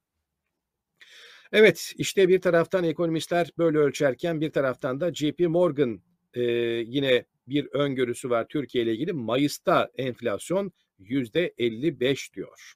[1.51, 6.01] Evet işte bir taraftan ekonomistler böyle ölçerken bir taraftan da JP Morgan
[6.33, 6.41] e,
[6.85, 9.13] yine bir öngörüsü var Türkiye ile ilgili.
[9.13, 12.73] Mayıs'ta enflasyon %55 diyor.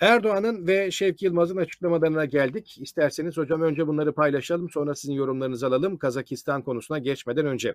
[0.00, 2.78] Erdoğan'ın ve Şevki Yılmaz'ın açıklamalarına geldik.
[2.80, 7.74] İsterseniz hocam önce bunları paylaşalım sonra sizin yorumlarınızı alalım Kazakistan konusuna geçmeden önce.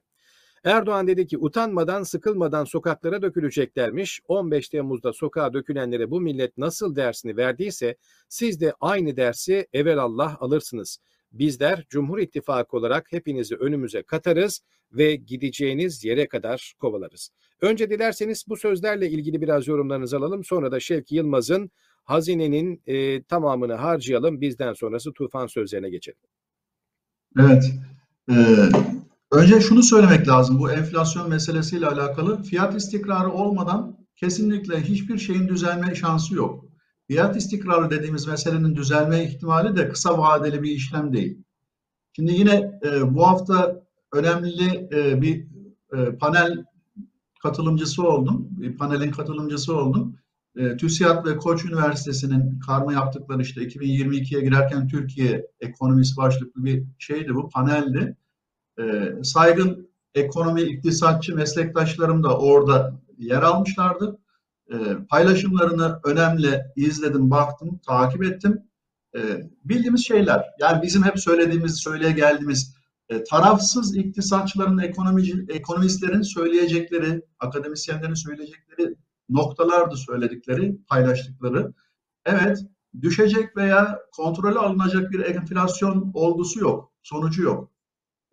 [0.63, 4.21] Erdoğan dedi ki utanmadan sıkılmadan sokaklara döküleceklermiş.
[4.27, 7.95] 15 Temmuz'da sokağa dökülenlere bu millet nasıl dersini verdiyse
[8.29, 10.99] siz de aynı dersi evelallah alırsınız.
[11.31, 14.61] Bizler Cumhur İttifakı olarak hepinizi önümüze katarız
[14.91, 17.29] ve gideceğiniz yere kadar kovalarız.
[17.61, 20.43] Önce dilerseniz bu sözlerle ilgili biraz yorumlarınızı alalım.
[20.43, 21.71] Sonra da Şevki Yılmaz'ın
[22.03, 24.41] hazinenin e, tamamını harcayalım.
[24.41, 26.19] Bizden sonrası tufan sözlerine geçelim.
[27.39, 27.73] Evet.
[28.31, 28.35] Ee,
[29.31, 30.59] önce şunu söylemek lazım.
[30.59, 36.68] Bu enflasyon meselesiyle alakalı fiyat istikrarı olmadan kesinlikle hiçbir şeyin düzelme şansı yok.
[37.09, 41.37] Fiyat istikrarı dediğimiz meselenin düzelme ihtimali de kısa vadeli bir işlem değil.
[42.15, 45.47] Şimdi yine e, bu hafta önemli e, bir
[45.93, 46.65] e, panel
[47.43, 48.47] katılımcısı oldum.
[48.51, 50.15] Bir panelin katılımcısı oldum.
[50.55, 57.35] E, TÜSİAD ve Koç Üniversitesi'nin karma yaptıkları işte 2022'ye girerken Türkiye ekonomisi başlıklı bir şeydi
[57.35, 58.15] bu, paneldi.
[58.79, 64.19] E, saygın ekonomi, iktisatçı meslektaşlarım da orada yer almışlardı.
[64.71, 64.75] E,
[65.09, 68.63] paylaşımlarını önemli izledim, baktım, takip ettim.
[69.15, 69.19] E,
[69.65, 72.75] bildiğimiz şeyler, yani bizim hep söylediğimiz, söyleye geldiğimiz
[73.09, 78.95] e, tarafsız iktisatçıların, ekonomici, ekonomistlerin söyleyecekleri, akademisyenlerin söyleyecekleri
[79.29, 81.73] noktalardı söyledikleri, paylaştıkları.
[82.25, 82.57] Evet,
[83.01, 87.71] düşecek veya kontrolü alınacak bir enflasyon olgusu yok, sonucu yok.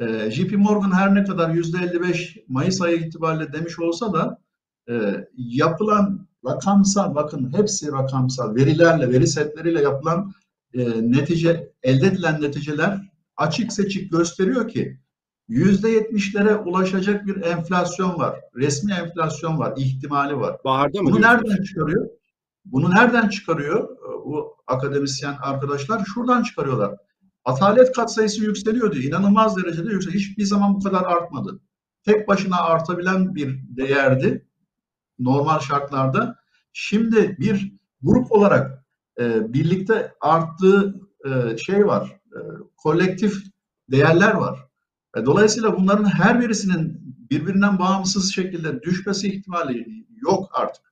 [0.01, 4.43] E, JP Morgan her ne kadar %55 Mayıs ayı itibariyle demiş olsa da
[4.89, 10.33] e, yapılan rakamsal, bakın hepsi rakamsal, verilerle, veri setleriyle yapılan
[10.75, 15.01] e, netice, elde edilen neticeler açık seçik gösteriyor ki
[15.49, 18.41] yüzde yetmişlere ulaşacak bir enflasyon var.
[18.55, 20.57] Resmi enflasyon var, ihtimali var.
[20.65, 21.11] Baharda mı?
[21.11, 22.09] Bunu nereden çıkarıyor?
[22.65, 23.89] Bunu nereden çıkarıyor
[24.25, 26.05] bu akademisyen arkadaşlar?
[26.15, 26.97] Şuradan çıkarıyorlar.
[27.45, 29.05] Atalet katsayısı yükseliyor diyor.
[29.05, 30.21] İnanılmaz derecede yükseliyor.
[30.21, 31.61] Hiçbir zaman bu kadar artmadı.
[32.05, 34.46] Tek başına artabilen bir değerdi
[35.19, 36.37] normal şartlarda.
[36.73, 38.85] Şimdi bir grup olarak
[39.21, 42.21] e, birlikte arttığı e, şey var.
[42.33, 42.39] E,
[42.77, 43.43] kolektif
[43.91, 44.67] değerler var.
[45.17, 50.83] E, dolayısıyla bunların her birisinin birbirinden bağımsız şekilde düşmesi ihtimali yok artık.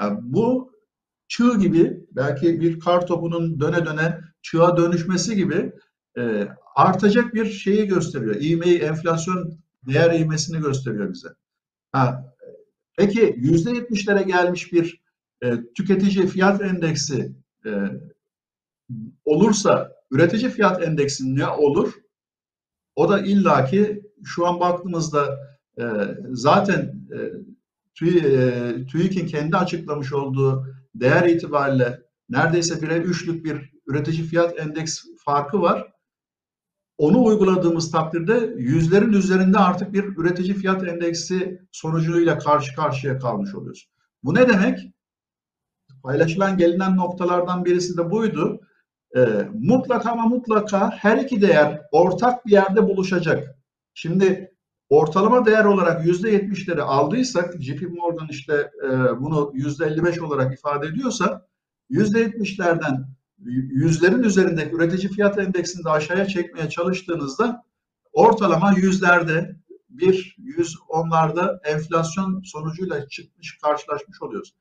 [0.00, 0.72] Yani bu
[1.28, 5.72] çığ gibi belki bir kar topunun döne döne çığa dönüşmesi gibi
[6.18, 8.36] e, artacak bir şeyi gösteriyor.
[8.40, 11.28] İğmeyi, enflasyon değer iğmesini gösteriyor bize.
[11.92, 12.33] Ha,
[12.96, 15.04] peki yüzde yetmişlere gelmiş bir
[15.42, 17.32] e, tüketici fiyat endeksi
[17.66, 17.70] e,
[19.24, 21.92] olursa üretici fiyat endeksi ne olur?
[22.96, 25.38] O da illaki şu an baktığımızda
[25.78, 25.84] e,
[26.30, 26.80] zaten
[27.12, 27.18] e,
[27.94, 35.04] TÜİ, e, TÜİK'in kendi açıklamış olduğu değer itibariyle neredeyse 1'e 3'lük bir üretici fiyat endeks
[35.24, 35.93] farkı var.
[36.98, 43.90] Onu uyguladığımız takdirde yüzlerin üzerinde artık bir üretici fiyat endeksi sonucuyla karşı karşıya kalmış oluyoruz.
[44.22, 44.78] Bu ne demek?
[46.02, 48.60] Paylaşılan gelinen noktalardan birisi de buydu.
[49.16, 53.58] Ee, mutlaka ama mutlaka her iki değer ortak bir yerde buluşacak.
[53.94, 54.54] Şimdi
[54.88, 60.86] ortalama değer olarak yüzde yetmişleri aldıysak, JP Morgan işte e, bunu yüzde 55 olarak ifade
[60.86, 61.46] ediyorsa,
[61.88, 63.13] yüzde yetmişlerden
[63.44, 67.64] yüzlerin üzerindeki üretici fiyat endeksini de aşağıya çekmeye çalıştığınızda
[68.12, 69.56] ortalama yüzlerde
[69.88, 74.54] bir, yüz onlarda enflasyon sonucuyla çıkmış, karşılaşmış oluyoruz.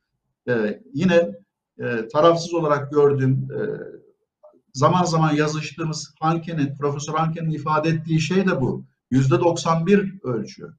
[0.50, 1.32] Ee, yine
[1.80, 3.60] e, tarafsız olarak gördüğüm e,
[4.74, 8.86] zaman zaman yazıştığımız Hanke'nin, Profesör Hanke'nin ifade ettiği şey de bu.
[9.12, 10.74] Yüzde 91 ölçüyor.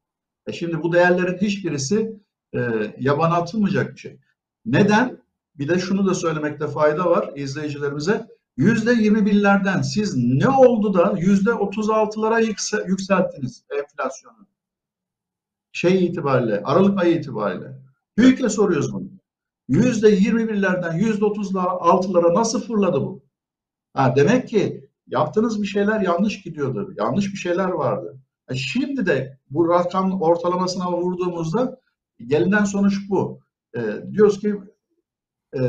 [0.47, 2.21] E şimdi bu değerlerin hiçbirisi
[2.55, 2.61] e,
[2.99, 4.19] yabana atılmayacak bir şey.
[4.67, 5.24] Neden?
[5.59, 8.27] Bir de şunu da söylemekte fayda var izleyicilerimize.
[8.57, 14.47] Yüzde 21'lerden siz ne oldu da yüzde 36'lara yükselttiniz enflasyonu?
[15.73, 17.79] Şey itibariyle, Aralık ayı itibariyle.
[18.17, 19.09] TÜİK'e soruyoruz bunu.
[19.69, 23.23] Yüzde 21'lerden yüzde 36'lara nasıl fırladı bu?
[23.95, 26.95] Ha, demek ki yaptığınız bir şeyler yanlış gidiyordu.
[26.97, 28.19] Yanlış bir şeyler vardı.
[28.51, 31.81] E şimdi de bu rakam ortalamasına vurduğumuzda
[32.27, 33.41] gelinen sonuç bu.
[33.77, 33.81] E,
[34.13, 34.55] diyoruz ki
[35.55, 35.61] e,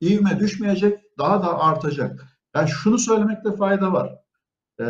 [0.00, 2.26] ivme düşmeyecek, daha da artacak.
[2.54, 4.18] Yani şunu söylemekte fayda var.
[4.80, 4.84] E,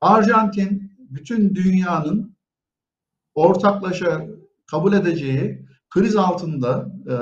[0.00, 2.36] Arjantin bütün dünyanın
[3.34, 4.26] ortaklaşa
[4.70, 7.14] kabul edeceği kriz altında, e,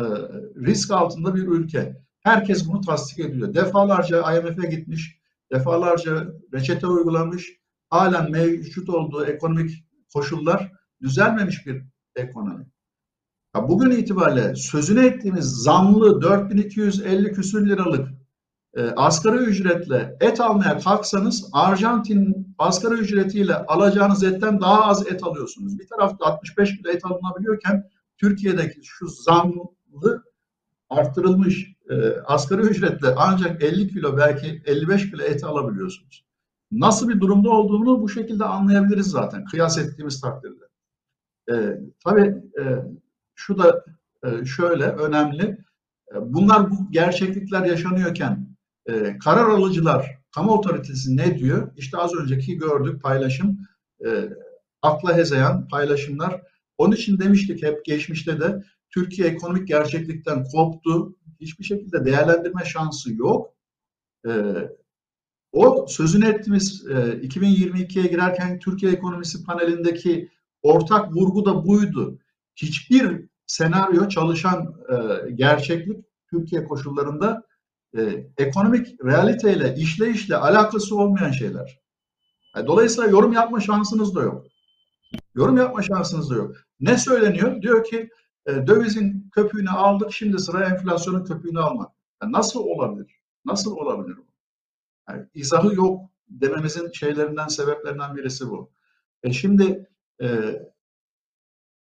[0.67, 1.97] risk altında bir ülke.
[2.21, 3.55] Herkes bunu tasdik ediyor.
[3.55, 5.21] Defalarca IMF'e gitmiş,
[5.53, 7.53] defalarca reçete uygulamış,
[7.91, 9.85] halen mevcut olduğu ekonomik
[10.15, 11.85] koşullar düzelmemiş bir
[12.17, 12.67] ekonomi.
[13.57, 18.09] Ya bugün itibariyle sözüne ettiğimiz zamlı 4250 küsür liralık
[18.75, 25.79] e, asgari ücretle et almaya kalksanız Arjantin asgari ücretiyle alacağınız etten daha az et alıyorsunuz.
[25.79, 30.23] Bir tarafta 65 kilo et alınabiliyorken Türkiye'deki şu zamlı
[30.91, 36.25] arttırılmış e, asgari ücretle ancak 50 kilo belki 55 kilo et alabiliyorsunuz.
[36.73, 40.65] Nasıl bir durumda olduğunu bu şekilde anlayabiliriz zaten kıyas ettiğimiz takdirde.
[41.51, 42.63] E, tabii e,
[43.37, 43.85] şu da
[44.25, 45.43] e, şöyle önemli.
[46.13, 51.73] E, bunlar bu gerçeklikler yaşanıyorken e, karar alıcılar, kamu otoritesi ne diyor?
[51.77, 53.59] İşte az önceki gördük paylaşım,
[54.83, 56.43] akla hezeyan paylaşımlar.
[56.79, 61.17] Onun için demiştik hep geçmişte de Türkiye ekonomik gerçeklikten koptu.
[61.41, 63.55] Hiçbir şekilde değerlendirme şansı yok.
[65.53, 70.31] O sözünü ettiğimiz 2022'ye girerken Türkiye ekonomisi panelindeki
[70.63, 72.19] ortak vurgu da buydu
[72.57, 77.43] hiçbir senaryo çalışan e, gerçeklik Türkiye koşullarında
[77.99, 81.81] e, ekonomik realiteyle, işleyişle alakası olmayan şeyler.
[82.57, 84.47] Yani e, dolayısıyla yorum yapma şansınız da yok.
[85.35, 86.57] Yorum yapma şansınız da yok.
[86.81, 87.63] Ne söyleniyor?
[87.63, 88.11] Diyor ki
[88.47, 91.93] e, dövizin köpüğünü aldık, şimdi sıra enflasyonun köpüğünü almak.
[92.23, 93.21] Yani nasıl olabilir?
[93.45, 94.27] Nasıl olabilir bu?
[95.09, 98.71] Yani izahı yok dememizin şeylerinden, sebeplerinden birisi bu.
[99.23, 99.89] E şimdi
[100.23, 100.27] e,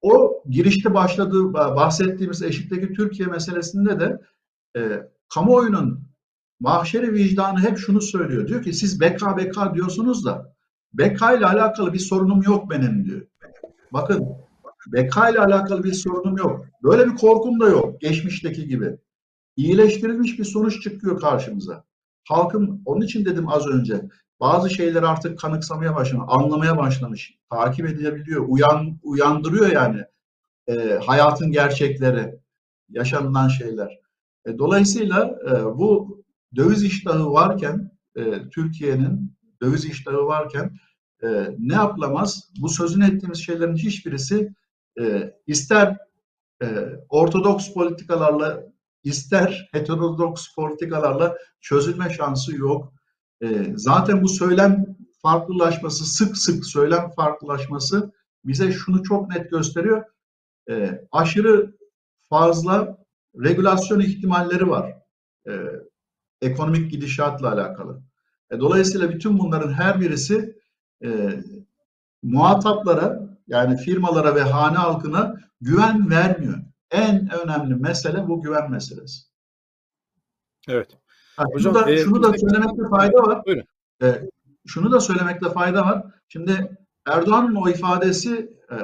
[0.01, 4.21] o girişte başladığı bahsettiğimiz eşitteki Türkiye meselesinde de
[4.77, 6.07] e, kamuoyunun
[6.59, 8.47] mahşeri vicdanı hep şunu söylüyor.
[8.47, 10.55] Diyor ki siz BK BK diyorsunuz da
[10.93, 13.21] BK ile alakalı bir sorunum yok benim diyor.
[13.93, 14.25] Bakın
[14.87, 16.65] BK ile alakalı bir sorunum yok.
[16.83, 18.97] Böyle bir korkum da yok geçmişteki gibi.
[19.55, 21.83] İyileştirilmiş bir sonuç çıkıyor karşımıza.
[22.27, 24.01] Halkın onun için dedim az önce
[24.39, 30.03] bazı şeyler artık kanıksamaya başlamış, anlamaya başlamış, takip edilebiliyor, uyan, uyandırıyor yani
[30.67, 32.39] e, hayatın gerçekleri,
[32.89, 33.99] yaşanılan şeyler.
[34.45, 36.23] E, dolayısıyla e, bu
[36.55, 40.77] döviz iştahı varken, e, Türkiye'nin döviz iştahı varken
[41.23, 41.27] e,
[41.59, 42.49] ne yapılamaz?
[42.61, 44.53] Bu sözünü ettiğimiz şeylerin hiçbirisi
[44.99, 45.97] e, ister
[46.63, 46.67] e,
[47.09, 48.63] ortodoks politikalarla
[49.03, 52.93] ister heterodoks politikalarla çözülme şansı yok.
[53.43, 54.85] E, zaten bu söylem
[55.21, 58.11] farklılaşması, sık sık söylem farklılaşması
[58.45, 60.03] bize şunu çok net gösteriyor.
[60.69, 61.77] E, aşırı
[62.29, 62.97] fazla
[63.35, 64.93] regülasyon ihtimalleri var.
[65.47, 65.51] E,
[66.41, 68.01] ekonomik gidişatla alakalı.
[68.51, 70.59] E, dolayısıyla bütün bunların her birisi
[71.03, 71.39] e,
[72.23, 76.57] muhataplara yani firmalara ve hane halkına güven vermiyor.
[76.91, 79.21] En önemli mesele bu güven meselesi.
[80.67, 80.97] Evet.
[81.37, 83.45] Ha, Hocam, şunu da, e, şunu da söylemekte fayda var.
[83.45, 83.63] Buyurun.
[84.01, 84.21] E,
[84.65, 86.03] şunu da söylemekte fayda var.
[86.27, 88.75] Şimdi Erdoğan'ın o ifadesi e,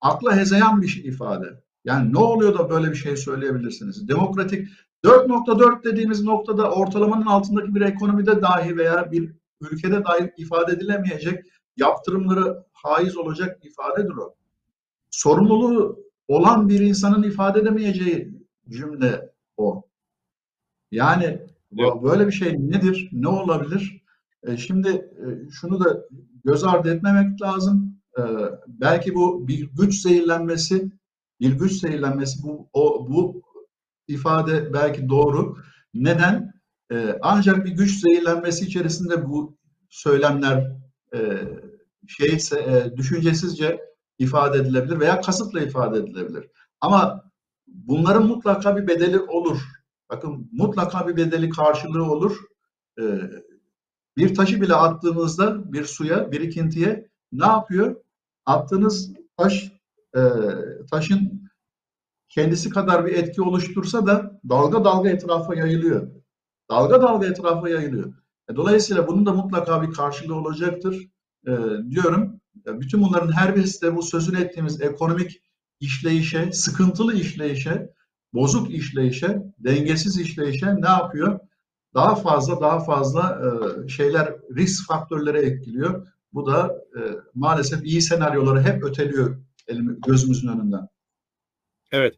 [0.00, 1.62] akla hezeyan bir ifade.
[1.84, 4.08] Yani ne oluyor da böyle bir şey söyleyebilirsiniz?
[4.08, 4.68] Demokratik
[5.04, 11.44] 4.4 dediğimiz noktada ortalamanın altındaki bir ekonomide dahi veya bir ülkede dahi ifade edilemeyecek
[11.76, 14.34] yaptırımları haiz olacak ifadedir o.
[15.10, 19.82] Sorumluluğu olan bir insanın ifade edemeyeceği cümle o.
[20.90, 21.46] Yani
[21.78, 22.02] Evet.
[22.02, 23.08] böyle bir şey nedir?
[23.12, 24.02] Ne olabilir?
[24.42, 26.02] E, şimdi e, şunu da
[26.44, 27.96] göz ardı etmemek lazım.
[28.18, 28.22] E,
[28.68, 30.92] belki bu bir güç zehirlenmesi,
[31.40, 33.42] bir güç zehirlenmesi bu o bu
[34.08, 35.56] ifade belki doğru.
[35.94, 36.52] Neden?
[36.92, 39.56] E, ancak bir güç zehirlenmesi içerisinde bu
[39.90, 40.76] söylemler
[41.14, 41.18] e,
[42.08, 43.80] şeyse e, düşüncesizce
[44.18, 46.50] ifade edilebilir veya kasıtla ifade edilebilir.
[46.80, 47.30] Ama
[47.66, 49.58] bunların mutlaka bir bedeli olur.
[50.12, 52.38] Bakın mutlaka bir bedeli karşılığı olur.
[53.00, 53.02] E,
[54.16, 57.96] bir taşı bile attığınızda bir suya, birikintiye ne yapıyor?
[58.46, 59.72] Attığınız taş
[60.16, 60.20] e,
[60.90, 61.50] taşın
[62.28, 66.08] kendisi kadar bir etki oluştursa da dalga dalga etrafa yayılıyor.
[66.70, 68.14] Dalga dalga etrafa yayılıyor.
[68.50, 71.08] E, Dolayısıyla bunun da mutlaka bir karşılığı olacaktır
[71.46, 71.52] e,
[71.90, 72.40] diyorum.
[72.66, 75.42] Bütün bunların her birisi de bu sözünü ettiğimiz ekonomik
[75.80, 77.92] işleyişe, sıkıntılı işleyişe,
[78.34, 81.40] bozuk işleyişe, dengesiz işleyişe ne yapıyor?
[81.94, 86.06] Daha fazla daha fazla e, şeyler risk faktörleri etkiliyor.
[86.32, 87.00] Bu da e,
[87.34, 89.36] maalesef iyi senaryoları hep öteliyor
[90.06, 90.88] gözümüzün önünden.
[91.92, 92.14] Evet.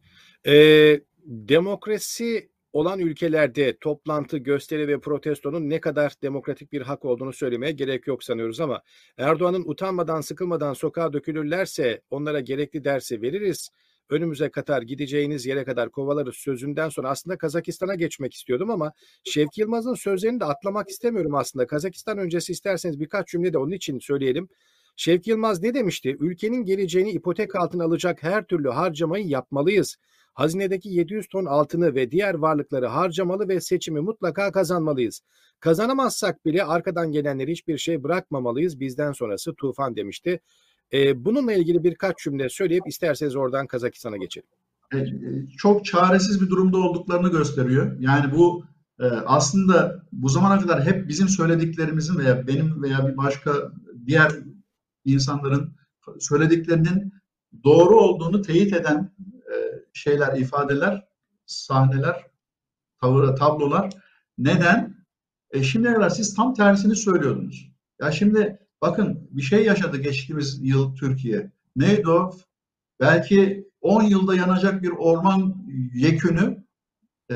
[0.47, 7.73] Ee, demokrasi olan ülkelerde toplantı, gösteri ve protestonun ne kadar demokratik bir hak olduğunu söylemeye
[7.73, 8.83] gerek yok sanıyoruz ama
[9.19, 13.71] Erdoğan'ın utanmadan sıkılmadan sokağa dökülürlerse onlara gerekli dersi veririz.
[14.11, 18.93] Önümüze kadar gideceğiniz yere kadar kovalarız sözünden sonra aslında Kazakistan'a geçmek istiyordum ama
[19.25, 21.67] Şevki Yılmaz'ın sözlerini de atlamak istemiyorum aslında.
[21.67, 24.49] Kazakistan öncesi isterseniz birkaç cümle de onun için söyleyelim.
[24.97, 26.17] Şevki Yılmaz ne demişti?
[26.21, 29.97] Ülkenin geleceğini ipotek altına alacak her türlü harcamayı yapmalıyız.
[30.35, 35.21] Hazinedeki 700 ton altını ve diğer varlıkları harcamalı ve seçimi mutlaka kazanmalıyız.
[35.61, 38.81] Kazanamazsak bile arkadan gelenleri hiçbir şey bırakmamalıyız.
[38.81, 40.41] Bizden sonrası tufan demişti.
[41.15, 44.49] Bununla ilgili birkaç cümle söyleyip isterseniz oradan Kazakistan'a geçelim.
[44.95, 45.07] E,
[45.57, 47.97] Çok çaresiz bir durumda olduklarını gösteriyor.
[48.01, 48.65] Yani bu
[49.01, 53.53] e, aslında bu zamana kadar hep bizim söylediklerimizin veya benim veya bir başka
[54.07, 54.33] diğer
[55.05, 55.77] insanların
[56.19, 57.13] söylediklerinin
[57.65, 59.55] doğru olduğunu teyit eden e,
[59.93, 61.05] şeyler, ifadeler,
[61.47, 62.27] sahneler,
[63.01, 63.91] tavır, tablolar.
[64.39, 64.97] Neden?
[65.51, 67.73] E şimdiye kadar siz tam tersini söylüyordunuz.
[68.01, 71.51] Ya şimdi bakın bir şey yaşadı geçtiğimiz yıl Türkiye.
[71.77, 72.31] Neydi o?
[73.01, 75.57] Belki 10 yılda yanacak bir orman
[75.95, 76.65] yekünü
[77.31, 77.35] e,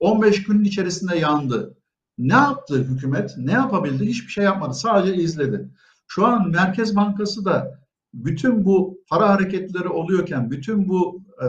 [0.00, 1.76] 15 günün içerisinde yandı.
[2.18, 3.34] Ne yaptı hükümet?
[3.38, 4.06] Ne yapabildi?
[4.06, 4.74] Hiçbir şey yapmadı.
[4.74, 5.70] Sadece izledi.
[6.06, 7.80] Şu an Merkez Bankası da
[8.14, 11.46] bütün bu para hareketleri oluyorken, bütün bu e,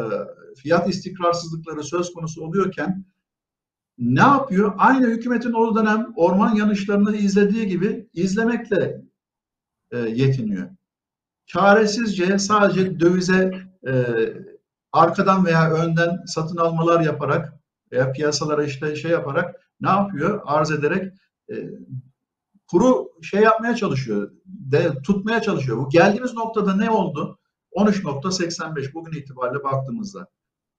[0.55, 3.05] fiyat istikrarsızlıkları söz konusu oluyorken
[3.97, 4.73] ne yapıyor?
[4.77, 9.06] Aynı hükümetin o dönem orman yanışlarını izlediği gibi izlemekle
[9.91, 10.69] e, yetiniyor.
[11.45, 13.51] Çaresizce sadece dövize
[13.87, 13.93] e,
[14.91, 17.53] arkadan veya önden satın almalar yaparak
[17.91, 20.41] veya piyasalara işte şey yaparak ne yapıyor?
[20.45, 21.13] Arz ederek
[21.51, 21.55] e,
[22.67, 25.77] kuru şey yapmaya çalışıyor, de, tutmaya çalışıyor.
[25.77, 27.39] Bu geldiğimiz noktada ne oldu?
[27.71, 30.27] 13.85 bugün itibariyle baktığımızda.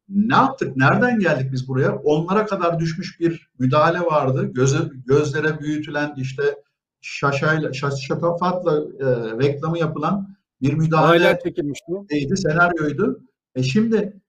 [0.08, 0.76] Ne yaptık?
[0.76, 1.96] Nereden geldik biz buraya?
[1.96, 4.44] Onlara kadar düşmüş bir müdahale vardı.
[4.44, 6.42] Göze, gözlere büyütülen işte
[7.00, 9.06] şaşayla, şaş, şatafatla e,
[9.38, 11.92] reklamı yapılan bir müdahale çekilmişti.
[12.37, 13.20] senaryoydu.
[13.54, 14.20] E şimdi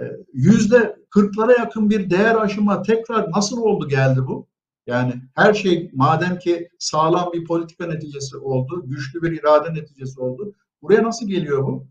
[0.00, 4.48] e, yüzde kırklara yakın bir değer aşımı tekrar nasıl oldu geldi bu?
[4.86, 10.54] Yani her şey madem ki sağlam bir politika neticesi oldu, güçlü bir irade neticesi oldu.
[10.82, 11.86] Buraya nasıl geliyor bu?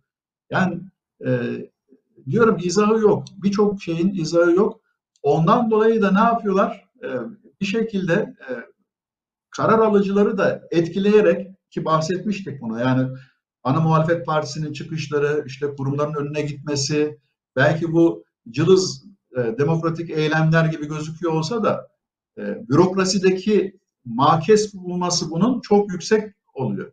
[0.49, 0.79] Yani
[1.25, 1.29] e,
[2.29, 3.23] diyorum izahı yok.
[3.43, 4.79] Birçok şeyin izahı yok.
[5.23, 6.85] Ondan dolayı da ne yapıyorlar?
[7.03, 7.07] E,
[7.61, 8.51] bir şekilde e,
[9.57, 12.79] karar alıcıları da etkileyerek ki bahsetmiştik buna.
[12.79, 13.09] Yani
[13.63, 17.19] ana muhalefet partisinin çıkışları, işte kurumların önüne gitmesi,
[17.55, 19.05] belki bu cılız
[19.37, 21.87] e, demokratik eylemler gibi gözüküyor olsa da
[22.37, 26.91] e, bürokrasideki makes bulması bunun çok yüksek oluyor.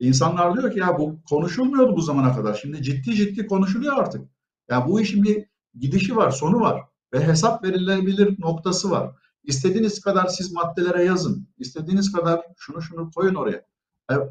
[0.00, 2.54] İnsanlar diyor ki ya bu konuşulmuyordu bu zamana kadar.
[2.54, 4.20] Şimdi ciddi ciddi konuşuluyor artık.
[4.20, 4.28] Ya
[4.68, 5.44] yani bu işin bir
[5.78, 9.10] gidişi var, sonu var ve hesap verilebilir noktası var.
[9.48, 11.48] İstediğiniz kadar siz maddelere yazın.
[11.58, 13.62] İstediğiniz kadar şunu şunu koyun oraya.
[14.10, 14.28] Yani,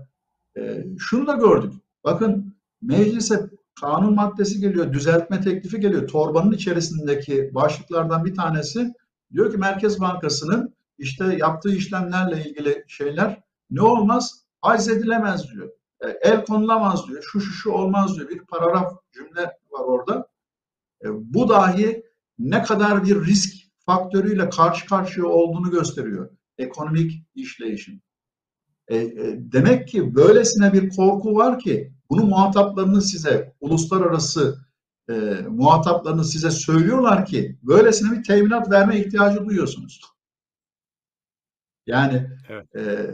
[0.58, 1.74] e, şunu da gördük.
[2.04, 3.50] Bakın meclise
[3.82, 6.08] kanun maddesi geliyor, düzeltme teklifi geliyor.
[6.08, 8.94] Torbanın içerisindeki başlıklardan bir tanesi
[9.34, 13.42] diyor ki Merkez Bankası'nın işte yaptığı işlemlerle ilgili şeyler
[13.72, 14.46] ne olmaz?
[14.62, 15.70] Aiz edilemez diyor.
[16.02, 17.24] E, el konulamaz diyor.
[17.24, 18.30] Şu şu şu olmaz diyor.
[18.30, 19.42] Bir paragraf cümle
[19.72, 20.28] var orada.
[21.04, 22.04] E, bu dahi
[22.40, 26.30] ne kadar bir risk faktörüyle karşı karşıya olduğunu gösteriyor.
[26.58, 28.02] Ekonomik işleyişin.
[28.88, 34.58] E, e, demek ki böylesine bir korku var ki bunu muhataplarını size, uluslararası
[35.10, 35.14] e,
[35.50, 40.02] muhataplarını size söylüyorlar ki böylesine bir teminat verme ihtiyacı duyuyorsunuz.
[41.86, 42.76] Yani evet.
[42.76, 43.12] e,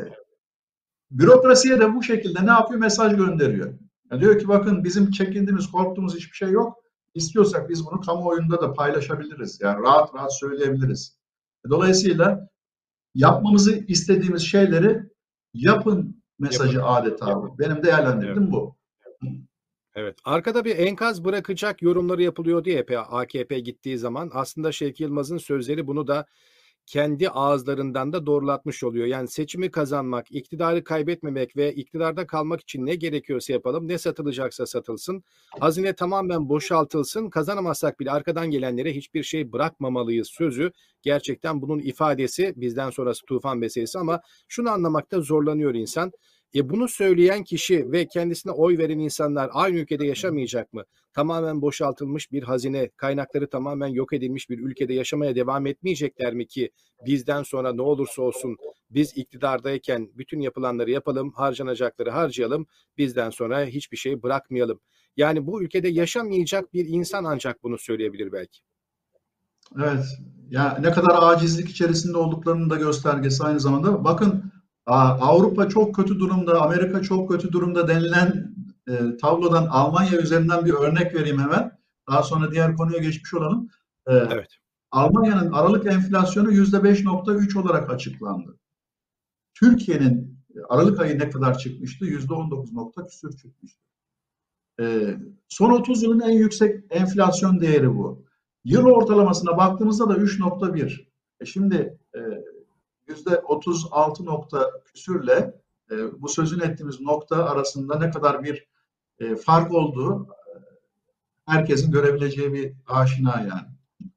[1.12, 2.80] bürokrasiye de bu şekilde ne yapıyor?
[2.80, 3.80] Mesaj gönderiyor.
[4.12, 6.83] Yani diyor ki bakın bizim çekindiğimiz, korktuğumuz hiçbir şey yok.
[7.14, 9.62] İstiyorsak biz bunu kamuoyunda da paylaşabiliriz.
[9.62, 11.18] Yani rahat rahat söyleyebiliriz.
[11.70, 12.50] Dolayısıyla
[13.16, 15.04] yapmamızı istediğimiz şeyleri
[15.54, 16.94] yapın mesajı yapın.
[16.94, 17.30] adeta.
[17.30, 17.58] Yapın.
[17.60, 18.52] Benim değerlendirdim evet.
[18.52, 18.76] bu.
[19.96, 20.18] Evet.
[20.24, 26.08] Arkada bir enkaz bırakacak yorumları yapılıyor diye AKP gittiği zaman aslında Şevki Yılmaz'ın sözleri bunu
[26.08, 26.26] da
[26.86, 29.08] kendi ağızlarından da doğrulatmış oluyor.
[29.08, 35.24] Yani seçimi kazanmak, iktidarı kaybetmemek ve iktidarda kalmak için ne gerekiyorsa yapalım, ne satılacaksa satılsın,
[35.60, 40.72] hazine tamamen boşaltılsın, kazanamazsak bile arkadan gelenlere hiçbir şey bırakmamalıyız sözü
[41.02, 46.12] gerçekten bunun ifadesi bizden sonrası tufan meselesi ama şunu anlamakta zorlanıyor insan.
[46.56, 50.84] E bunu söyleyen kişi ve kendisine oy veren insanlar aynı ülkede yaşamayacak mı?
[51.14, 56.72] Tamamen boşaltılmış bir hazine, kaynakları tamamen yok edilmiş bir ülkede yaşamaya devam etmeyecekler mi ki
[57.06, 58.58] bizden sonra ne olursa olsun
[58.90, 64.80] biz iktidardayken bütün yapılanları yapalım, harcanacakları harcayalım, bizden sonra hiçbir şey bırakmayalım.
[65.18, 68.60] Yani bu ülkede yaşamayacak bir insan ancak bunu söyleyebilir belki.
[69.78, 70.06] Evet.
[70.50, 74.04] Ya ne kadar acizlik içerisinde olduklarının da göstergesi aynı zamanda.
[74.04, 74.52] Bakın
[74.86, 78.53] Avrupa çok kötü durumda, Amerika çok kötü durumda denilen
[78.90, 81.78] e, tablodan Almanya üzerinden bir örnek vereyim hemen.
[82.10, 83.70] Daha sonra diğer konuya geçmiş olalım.
[84.08, 84.58] E, evet.
[84.92, 88.58] Almanya'nın Aralık enflasyonu yüzde 5.3 olarak açıklandı.
[89.54, 92.06] Türkiye'nin Aralık ayı ne kadar çıkmıştı?
[92.06, 93.80] Yüzde 19 nokta küsür çıkmıştı.
[94.80, 95.18] E,
[95.48, 98.26] son 30 yılın en yüksek enflasyon değeri bu.
[98.66, 101.06] Yıl ortalamasına baktığımızda da 3.1.
[101.40, 102.20] E şimdi e,
[103.08, 105.62] yüzde 36 nokta küsürle
[105.92, 108.68] e, bu sözün ettiğimiz nokta arasında ne kadar bir
[109.24, 113.68] e, fark olduğu e, herkesin görebileceği bir aşina yani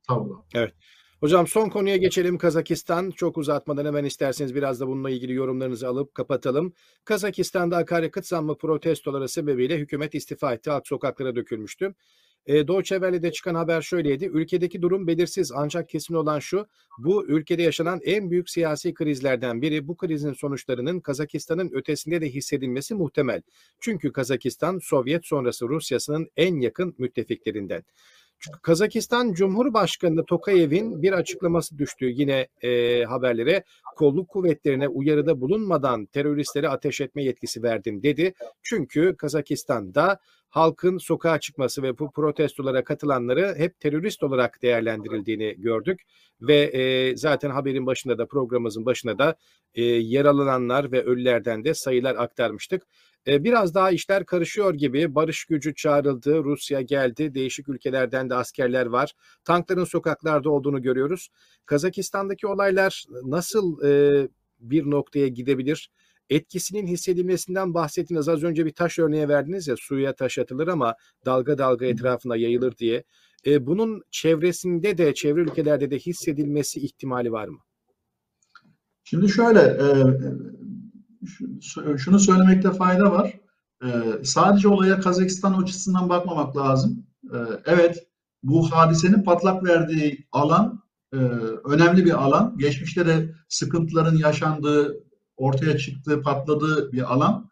[0.09, 0.45] tablo.
[0.55, 0.75] Evet.
[1.21, 3.11] Hocam son konuya geçelim Kazakistan.
[3.11, 6.73] Çok uzatmadan hemen isterseniz biraz da bununla ilgili yorumlarınızı alıp kapatalım.
[7.05, 10.71] Kazakistan'da akaryakıt zammı protestoları sebebiyle hükümet istifa etti.
[10.71, 11.95] Halk sokaklara dökülmüştü.
[12.47, 14.25] E, Deutsche Welle'de çıkan haber şöyleydi.
[14.25, 16.67] Ülkedeki durum belirsiz ancak kesin olan şu.
[16.99, 19.89] Bu ülkede yaşanan en büyük siyasi krizlerden biri.
[19.89, 23.43] Bu krizin sonuçlarının Kazakistan'ın ötesinde de hissedilmesi muhtemel.
[23.81, 27.85] Çünkü Kazakistan Sovyet sonrası Rusya'sının en yakın müttefiklerinden.
[28.39, 33.65] Çünkü Kazakistan Cumhurbaşkanı Tokayev'in bir açıklaması düştü yine e, haberlere.
[33.97, 38.35] Kolluk kuvvetlerine uyarıda bulunmadan teröristleri ateş etme yetkisi verdim dedi.
[38.63, 40.19] Çünkü Kazakistan'da
[40.49, 46.01] halkın sokağa çıkması ve bu protestolara katılanları hep terörist olarak değerlendirildiğini gördük.
[46.41, 49.37] Ve e, zaten haberin başında da programımızın başında da
[49.75, 52.83] e, yaralananlar ve ölülerden de sayılar aktarmıştık.
[53.27, 59.13] Biraz daha işler karışıyor gibi barış gücü çağrıldı, Rusya geldi, değişik ülkelerden de askerler var.
[59.45, 61.29] Tankların sokaklarda olduğunu görüyoruz.
[61.67, 63.81] Kazakistan'daki olaylar nasıl
[64.61, 65.91] bir noktaya gidebilir?
[66.31, 68.29] etkisinin hissedilmesinden bahsettiniz.
[68.29, 70.95] Az önce bir taş örneği verdiniz ya suya taş atılır ama
[71.27, 73.05] dalga dalga etrafına yayılır diye.
[73.47, 77.59] Bunun çevresinde de çevre ülkelerde de hissedilmesi ihtimali var mı?
[79.05, 79.87] Şimdi şöyle e,
[81.97, 83.41] şunu söylemekte fayda var.
[83.85, 83.89] E,
[84.25, 87.07] sadece olaya Kazakistan açısından bakmamak lazım.
[87.25, 88.07] E, evet
[88.43, 91.17] bu hadisenin patlak verdiği alan e,
[91.65, 92.59] önemli bir alan.
[92.59, 95.05] Geçmişte de sıkıntıların yaşandığı
[95.37, 97.51] ortaya çıktığı, patladığı bir alan.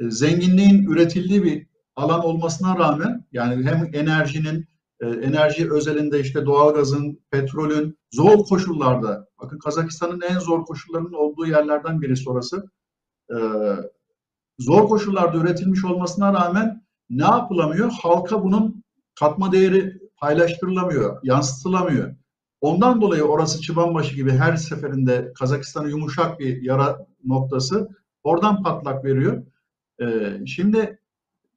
[0.00, 1.66] E, zenginliğin üretildiği bir
[1.96, 4.68] alan olmasına rağmen yani hem enerjinin
[5.00, 12.00] e, enerji özelinde işte doğalgazın, petrolün zor koşullarda bakın Kazakistan'ın en zor koşullarının olduğu yerlerden
[12.02, 12.70] birisi orası.
[13.30, 13.36] E,
[14.58, 17.90] zor koşullarda üretilmiş olmasına rağmen ne yapılamıyor?
[18.02, 22.14] Halka bunun katma değeri paylaştırılamıyor, yansıtılamıyor.
[22.60, 27.88] Ondan dolayı orası çıbanbaşı gibi her seferinde Kazakistan'a yumuşak bir yara noktası.
[28.22, 29.42] Oradan patlak veriyor.
[30.02, 30.98] Ee, şimdi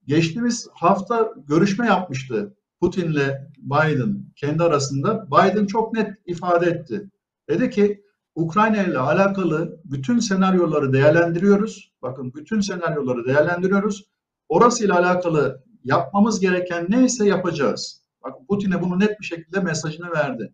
[0.08, 5.28] geçtiğimiz hafta görüşme yapmıştı Putin'le Biden kendi arasında.
[5.28, 7.10] Biden çok net ifade etti.
[7.50, 8.03] Dedi ki
[8.36, 11.94] Ukrayna ile alakalı bütün senaryoları değerlendiriyoruz.
[12.02, 14.06] Bakın bütün senaryoları değerlendiriyoruz.
[14.50, 18.04] Orası ile alakalı yapmamız gereken neyse yapacağız.
[18.24, 20.54] Bak Putin'e bunu net bir şekilde mesajını verdi.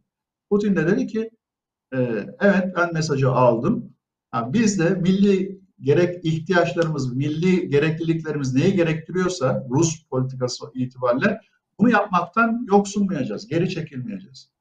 [0.49, 1.29] Putin de dedi ki
[1.93, 1.97] e,
[2.39, 3.93] evet ben mesajı aldım.
[4.31, 11.39] Ha, biz de milli gerek ihtiyaçlarımız, milli gerekliliklerimiz neyi gerektiriyorsa Rus politikası itibariyle
[11.79, 14.51] bunu yapmaktan yoksunmayacağız, geri çekilmeyeceğiz.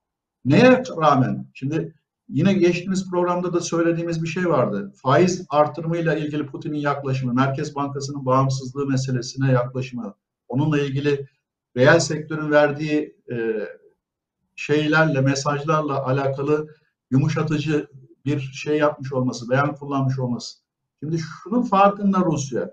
[0.45, 1.47] Neye rağmen?
[1.55, 1.95] Şimdi
[2.29, 4.93] yine geçtiğimiz programda da söylediğimiz bir şey vardı.
[4.97, 10.15] Faiz artırımıyla ilgili Putin'in yaklaşımı, Merkez Bankası'nın bağımsızlığı meselesine yaklaşımı,
[10.49, 11.29] onunla ilgili
[11.77, 13.69] reel sektörün verdiği e,
[14.57, 16.69] şeylerle, mesajlarla alakalı
[17.11, 17.89] yumuşatıcı
[18.25, 20.59] bir şey yapmış olması, beyan kullanmış olması.
[21.01, 22.71] Şimdi şunun farkında Rusya.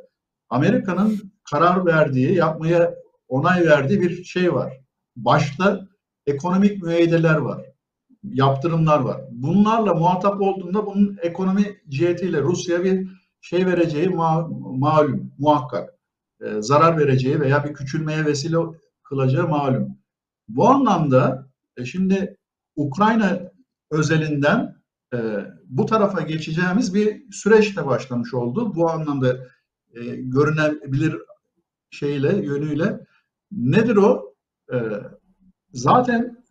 [0.49, 2.95] Amerika'nın karar verdiği, yapmaya
[3.27, 4.73] onay verdiği bir şey var.
[5.15, 5.87] Başta
[6.27, 7.74] ekonomik müeyyideler var.
[8.33, 9.21] Yaptırımlar var.
[9.31, 13.07] Bunlarla muhatap olduğunda bunun ekonomi cihetiyle Rusya bir
[13.41, 15.89] şey vereceği ma malum, muhakkak.
[16.41, 18.57] E, zarar vereceği veya bir küçülmeye vesile
[19.03, 19.97] kılacağı malum.
[20.47, 22.37] Bu anlamda e, şimdi
[22.75, 23.41] Ukrayna
[23.91, 24.75] özelinden
[25.13, 25.17] e,
[25.65, 28.75] bu tarafa geçeceğimiz bir süreç de başlamış oldu.
[28.75, 29.37] Bu anlamda
[29.93, 31.17] e, görünebilir
[31.89, 32.99] şeyle, yönüyle.
[33.51, 34.35] Nedir o?
[34.73, 34.77] E,
[35.73, 36.44] zaten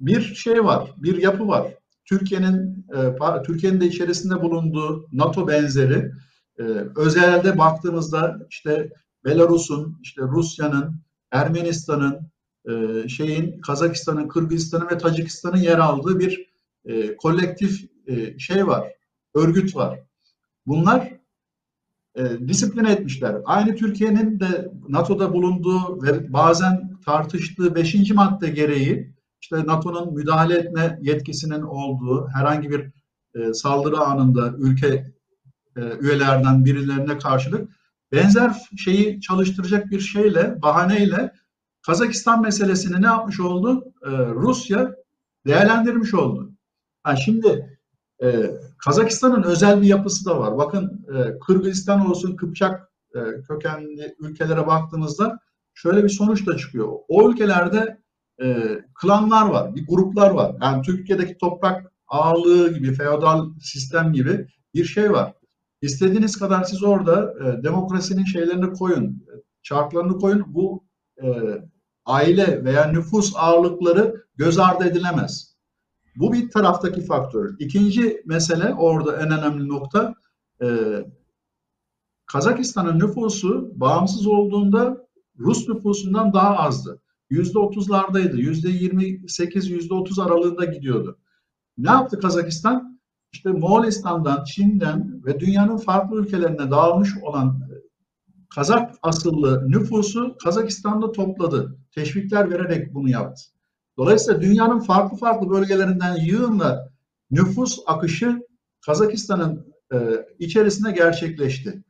[0.00, 1.74] bir şey var, bir yapı var.
[2.04, 6.10] Türkiye'nin e, Türkiye'nin de içerisinde bulunduğu NATO benzeri
[6.58, 6.62] e,
[6.96, 8.92] özelde baktığımızda işte
[9.24, 12.30] Belarus'un, işte Rusya'nın, Ermenistan'ın,
[12.68, 16.54] e, şeyin Kazakistan'ın, Kırgızistan'ın ve Tacikistan'ın yer aldığı bir
[17.18, 17.88] kolektif
[18.38, 18.92] şey var,
[19.34, 20.00] örgüt var.
[20.66, 21.12] Bunlar
[22.48, 23.36] disipline etmişler.
[23.44, 29.13] Aynı Türkiye'nin de NATO'da bulunduğu ve bazen tartıştığı beşinci madde gereği
[29.44, 32.92] işte NATO'nun müdahale etme yetkisinin olduğu herhangi bir
[33.34, 35.14] e, saldırı anında ülke
[35.76, 37.70] e, üyelerden birilerine karşılık
[38.12, 41.32] benzer şeyi çalıştıracak bir şeyle, bahaneyle
[41.86, 43.84] Kazakistan meselesini ne yapmış oldu?
[44.06, 44.94] Ee, Rusya
[45.46, 46.52] değerlendirmiş oldu.
[47.02, 47.78] Ha şimdi
[48.22, 50.58] e, Kazakistan'ın özel bir yapısı da var.
[50.58, 55.38] Bakın e, Kırgızistan olsun, Kıpçak e, kökenli ülkelere baktığımızda
[55.74, 56.88] şöyle bir sonuç da çıkıyor.
[57.08, 58.03] O ülkelerde
[58.42, 60.56] e, klanlar var, bir gruplar var.
[60.62, 65.34] Yani Türkiye'deki toprak ağırlığı gibi, feodal sistem gibi bir şey var.
[65.82, 69.26] İstediğiniz kadar siz orada e, demokrasinin şeylerini koyun,
[69.62, 70.44] çarklarını koyun.
[70.46, 70.84] Bu
[71.22, 71.26] e,
[72.06, 75.54] aile veya nüfus ağırlıkları göz ardı edilemez.
[76.16, 77.56] Bu bir taraftaki faktör.
[77.58, 80.14] İkinci mesele orada en önemli nokta
[80.62, 80.66] e,
[82.26, 85.06] Kazakistan'ın nüfusu bağımsız olduğunda
[85.38, 87.00] Rus nüfusundan daha azdı.
[87.34, 88.36] Yüzde otuzlardaydı.
[88.36, 91.18] Yüzde yirmi sekiz, yüzde otuz aralığında gidiyordu.
[91.78, 93.00] Ne yaptı Kazakistan?
[93.32, 97.60] İşte Moğolistan'dan, Çin'den ve dünyanın farklı ülkelerine dağılmış olan
[98.54, 101.78] Kazak asıllı nüfusu Kazakistan'da topladı.
[101.94, 103.42] Teşvikler vererek bunu yaptı.
[103.96, 106.92] Dolayısıyla dünyanın farklı farklı bölgelerinden yığınla
[107.30, 108.42] nüfus akışı
[108.86, 109.96] Kazakistan'ın e,
[110.38, 111.84] içerisinde gerçekleşti.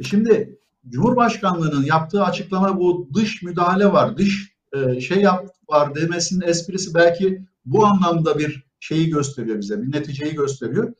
[0.00, 0.58] E şimdi
[0.88, 7.42] Cumhurbaşkanlığının yaptığı açıklama bu dış müdahale var, dış e, şey yap var demesinin esprisi belki
[7.64, 10.92] bu anlamda bir şeyi gösteriyor bize, bir neticeyi gösteriyor.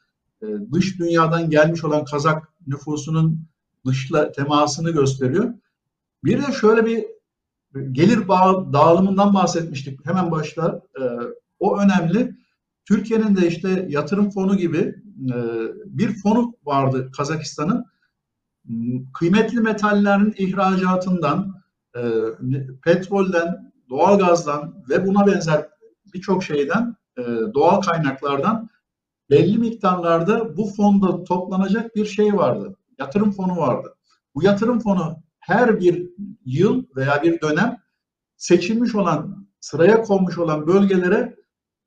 [0.43, 3.47] E, dış dünyadan gelmiş olan Kazak nüfusunun
[3.87, 5.55] dışla temasını gösteriyor.
[6.25, 7.05] Bir de şöyle bir
[7.93, 8.29] gelir
[8.73, 10.83] dağılımından bahsetmiştik hemen başta.
[11.01, 11.03] E,
[11.59, 12.37] o önemli.
[12.85, 14.95] Türkiye'nin de işte yatırım fonu gibi
[15.87, 17.87] bir fonu vardı Kazakistan'ın.
[19.15, 21.56] Kıymetli metallerin ihracatından,
[21.97, 22.03] e,
[22.85, 25.69] petrolden, doğalgazdan ve buna benzer
[26.15, 27.23] birçok şeyden, e,
[27.55, 28.69] doğal kaynaklardan
[29.31, 33.95] belli miktarlarda bu fonda toplanacak bir şey vardı yatırım fonu vardı.
[34.35, 36.11] Bu yatırım fonu her bir
[36.45, 37.79] yıl veya bir dönem
[38.37, 41.37] seçilmiş olan, sıraya konmuş olan bölgelere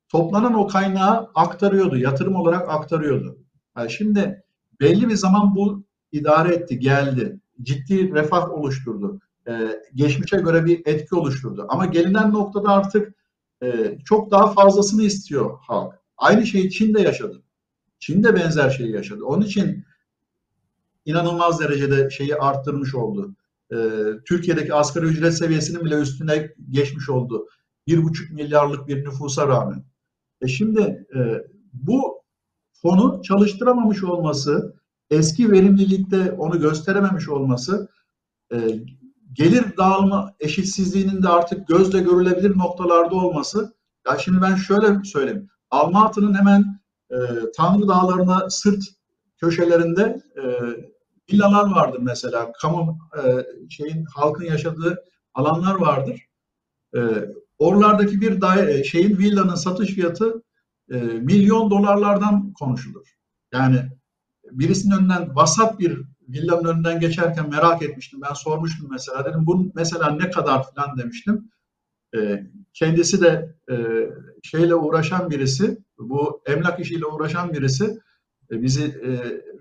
[0.08, 3.38] toplanan o kaynağı aktarıyordu, yatırım olarak aktarıyordu.
[3.76, 4.44] Yani şimdi
[4.80, 7.40] belli bir zaman bu idare etti, geldi.
[7.62, 9.20] Ciddi refah oluşturdu.
[9.48, 11.66] Ee, geçmişe göre bir etki oluşturdu.
[11.68, 13.14] Ama gelinen noktada artık
[13.62, 15.94] e, çok daha fazlasını istiyor halk.
[16.16, 17.42] Aynı şeyi Çin de yaşadı.
[17.98, 19.24] Çin de benzer şeyi yaşadı.
[19.24, 19.84] Onun için
[21.04, 23.34] inanılmaz derecede şeyi arttırmış oldu.
[23.72, 23.76] E,
[24.26, 27.46] Türkiye'deki asgari ücret seviyesinin bile üstüne geçmiş oldu.
[27.86, 29.84] Bir buçuk milyarlık bir nüfusa rağmen.
[30.40, 32.22] E şimdi e, bu
[32.72, 34.76] fonu çalıştıramamış olması,
[35.10, 37.88] eski verimlilikte onu gösterememiş olması,
[38.52, 38.56] e,
[39.32, 43.74] gelir dağılma eşitsizliğinin de artık gözle görülebilir noktalarda olması.
[44.06, 45.48] Ya şimdi ben şöyle söyleyeyim.
[45.70, 47.16] Almatı'nın hemen e,
[47.56, 48.82] Tanrı Dağları'na sırt
[49.36, 50.42] köşelerinde e,
[51.32, 52.52] villalar vardır mesela.
[52.52, 55.04] Kamu e, şeyin halkın yaşadığı
[55.34, 56.20] alanlar vardır.
[56.96, 57.00] E,
[57.58, 60.42] oralardaki bir daire, şeyin villanın satış fiyatı
[60.90, 63.06] e, milyon dolarlardan konuşulur.
[63.52, 63.82] Yani
[64.50, 66.02] birisinin önünden vasat bir
[66.32, 68.20] villanın önünden geçerken merak etmiştim.
[68.28, 69.24] Ben sormuştum mesela.
[69.24, 71.50] Dedim bu mesela ne kadar falan demiştim.
[72.16, 73.76] E, kendisi de e,
[74.42, 78.00] şeyle uğraşan birisi, bu emlak işiyle uğraşan birisi,
[78.50, 79.08] e, bizi e,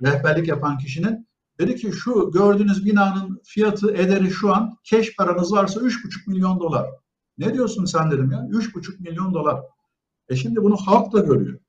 [0.06, 1.28] rehberlik yapan kişinin
[1.60, 6.90] dedi ki şu gördüğünüz binanın fiyatı ederi şu an keş paranız varsa 3,5 milyon dolar.
[7.38, 8.40] Ne diyorsun sen dedim ya?
[8.40, 9.62] 3,5 milyon dolar.
[10.30, 11.60] E şimdi bunu halk da görüyor.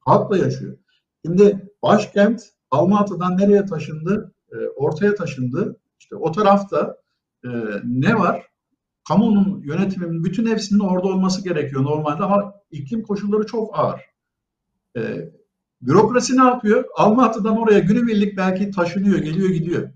[0.00, 0.78] Halk da yaşıyor.
[1.24, 4.34] Şimdi başkent Almatı'dan nereye taşındı?
[4.52, 5.76] E, ortaya taşındı.
[5.98, 6.96] İşte o tarafta
[7.44, 7.48] e,
[7.84, 8.46] ne var?
[9.08, 14.00] Kamunun yönetiminin bütün hepsinin orada olması gerekiyor normalde ama iklim koşulları çok ağır.
[14.96, 15.30] E,
[15.82, 16.84] bürokrasi ne yapıyor?
[16.96, 19.90] Almatı'dan oraya günübirlik belki taşınıyor, geliyor, gidiyor.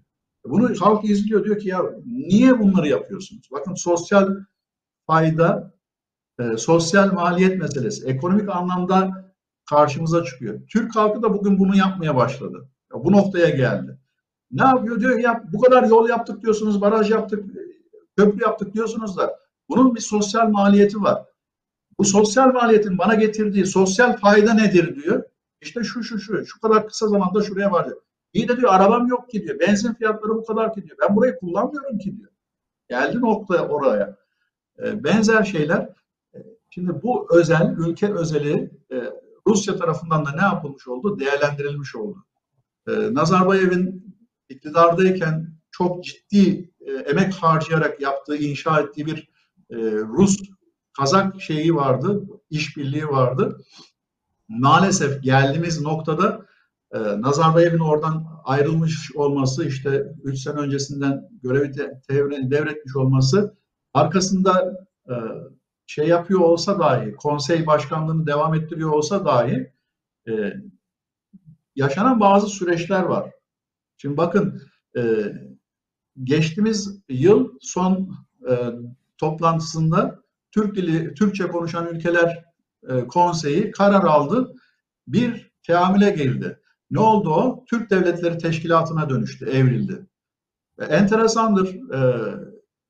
[0.44, 3.48] Bunu halk izliyor diyor ki ya niye bunları yapıyorsunuz?
[3.52, 4.28] Bakın sosyal
[5.06, 5.74] fayda,
[6.38, 9.32] e, sosyal maliyet meselesi, ekonomik anlamda
[9.70, 10.60] karşımıza çıkıyor.
[10.68, 12.68] Türk halkı da bugün bunu yapmaya başladı.
[12.94, 13.98] Bu noktaya geldi.
[14.52, 15.00] Ne yapıyor?
[15.00, 17.44] Diyor ya bu kadar yol yaptık diyorsunuz, baraj yaptık,
[18.16, 19.38] köprü yaptık diyorsunuz da
[19.68, 21.24] bunun bir sosyal maliyeti var.
[21.98, 25.22] Bu sosyal maliyetin bana getirdiği sosyal fayda nedir diyor.
[25.60, 27.98] İşte şu şu şu şu kadar kısa zamanda şuraya vardı.
[28.32, 29.60] İyi de diyor arabam yok ki diyor.
[29.60, 30.96] Benzin fiyatları bu kadar ki diyor.
[31.00, 32.30] Ben burayı kullanmıyorum ki diyor.
[32.88, 34.16] Geldi nokta oraya.
[34.78, 35.88] E, benzer şeyler.
[36.34, 36.38] E,
[36.70, 38.96] şimdi bu özel, ülke özeli e,
[39.46, 41.18] Rusya tarafından da ne yapılmış oldu?
[41.18, 42.24] Değerlendirilmiş oldu.
[42.88, 44.16] E, Nazarbayev'in
[44.52, 49.28] iktidardayken çok ciddi e, emek harcayarak yaptığı, inşa ettiği bir
[49.70, 50.38] e, Rus
[50.98, 53.58] Kazak şeyi vardı, işbirliği vardı.
[54.48, 56.46] Maalesef geldiğimiz noktada
[56.92, 61.74] e, Nazarbayev'in oradan ayrılmış olması, işte 3 sene öncesinden görevi
[62.50, 63.56] devretmiş olması,
[63.94, 65.14] arkasında e,
[65.86, 69.72] şey yapıyor olsa dahi, konsey başkanlığını devam ettiriyor olsa dahi
[70.28, 70.32] e,
[71.76, 73.30] yaşanan bazı süreçler var.
[74.02, 74.62] Şimdi bakın
[74.96, 75.32] e,
[76.24, 78.16] geçtiğimiz yıl son
[78.50, 78.54] e,
[79.18, 82.44] toplantısında Türk dili, Türkçe konuşan ülkeler
[82.88, 84.54] e, konseyi karar aldı.
[85.06, 86.58] Bir teamüle girdi.
[86.90, 87.64] Ne oldu o?
[87.70, 90.06] Türk Devletleri Teşkilatı'na dönüştü, evrildi.
[90.78, 91.94] Ve enteresandır.
[91.94, 92.00] E,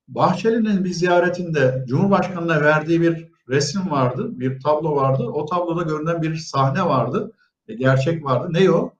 [0.08, 5.22] Bahçeli'nin bir ziyaretinde Cumhurbaşkanı'na verdiği bir resim vardı, bir tablo vardı.
[5.22, 7.32] O tabloda görünen bir sahne vardı,
[7.68, 8.48] e, gerçek vardı.
[8.50, 8.92] Ne o?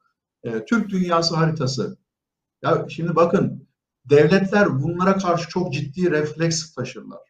[0.44, 2.01] E, Türk dünyası haritası.
[2.62, 3.68] Ya şimdi bakın,
[4.10, 7.20] devletler bunlara karşı çok ciddi refleks taşırlar.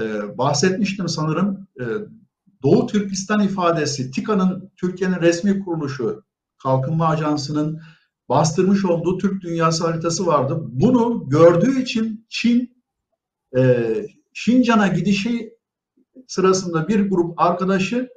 [0.00, 1.84] E, bahsetmiştim sanırım, e,
[2.62, 6.24] Doğu Türkistan ifadesi, TİKA'nın Türkiye'nin resmi kuruluşu,
[6.62, 7.80] Kalkınma Ajansı'nın
[8.28, 10.60] bastırmış olduğu Türk dünyası haritası vardı.
[10.62, 12.82] Bunu gördüğü için Çin
[13.58, 13.94] e,
[14.32, 15.52] Şincan'a gidişi
[16.26, 18.08] sırasında bir grup arkadaşı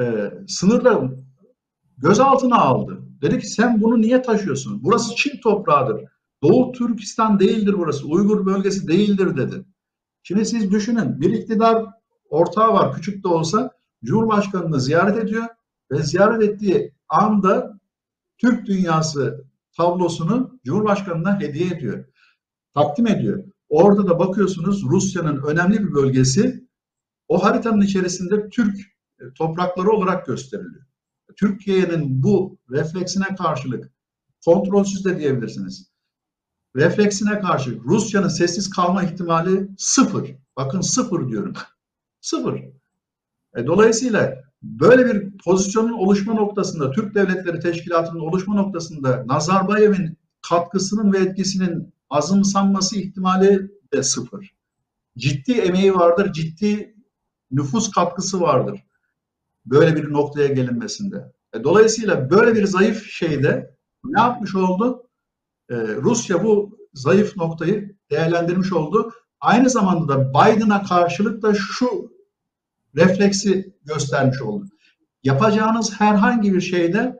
[0.00, 1.10] e, sınırda
[1.98, 3.07] gözaltına aldı.
[3.22, 4.84] Dedi ki sen bunu niye taşıyorsun?
[4.84, 6.04] Burası Çin toprağıdır.
[6.42, 8.06] Doğu Türkistan değildir burası.
[8.06, 9.64] Uygur bölgesi değildir dedi.
[10.22, 11.86] Şimdi siz düşünün bir iktidar
[12.30, 13.70] ortağı var küçük de olsa
[14.04, 15.44] Cumhurbaşkanı'nı ziyaret ediyor
[15.90, 17.80] ve ziyaret ettiği anda
[18.38, 19.44] Türk dünyası
[19.76, 22.04] tablosunu Cumhurbaşkanı'na hediye ediyor.
[22.74, 23.44] Takdim ediyor.
[23.68, 26.68] Orada da bakıyorsunuz Rusya'nın önemli bir bölgesi
[27.28, 28.78] o haritanın içerisinde Türk
[29.20, 30.87] e, toprakları olarak gösteriliyor.
[31.40, 33.90] Türkiye'nin bu refleksine karşılık
[34.44, 35.90] kontrolsüz de diyebilirsiniz.
[36.76, 40.34] Refleksine karşı Rusya'nın sessiz kalma ihtimali sıfır.
[40.56, 41.54] Bakın sıfır diyorum.
[42.20, 42.54] sıfır.
[43.56, 50.18] E, dolayısıyla böyle bir pozisyonun oluşma noktasında, Türk Devletleri Teşkilatı'nın oluşma noktasında Nazarbayev'in
[50.48, 54.54] katkısının ve etkisinin azımsanması ihtimali de sıfır.
[55.18, 56.94] Ciddi emeği vardır, ciddi
[57.50, 58.87] nüfus katkısı vardır.
[59.70, 61.32] Böyle bir noktaya gelinmesinde.
[61.54, 65.08] E, dolayısıyla böyle bir zayıf şeyde ne yapmış oldu?
[65.70, 69.12] Ee, Rusya bu zayıf noktayı değerlendirmiş oldu.
[69.40, 72.12] Aynı zamanda da Biden'a karşılık da şu
[72.96, 74.64] refleksi göstermiş oldu.
[75.22, 77.16] Yapacağınız herhangi bir şeyde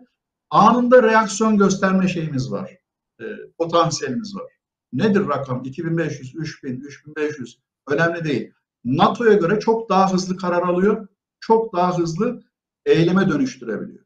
[0.51, 2.79] anında reaksiyon gösterme şeyimiz var.
[3.21, 3.25] E,
[3.59, 4.53] potansiyelimiz var.
[4.93, 5.65] Nedir rakam?
[5.65, 8.53] 2500, 3000, 3500 önemli değil.
[8.85, 11.09] NATO'ya göre çok daha hızlı karar alıyor,
[11.41, 12.43] çok daha hızlı
[12.87, 14.05] eyleme dönüştürebiliyor.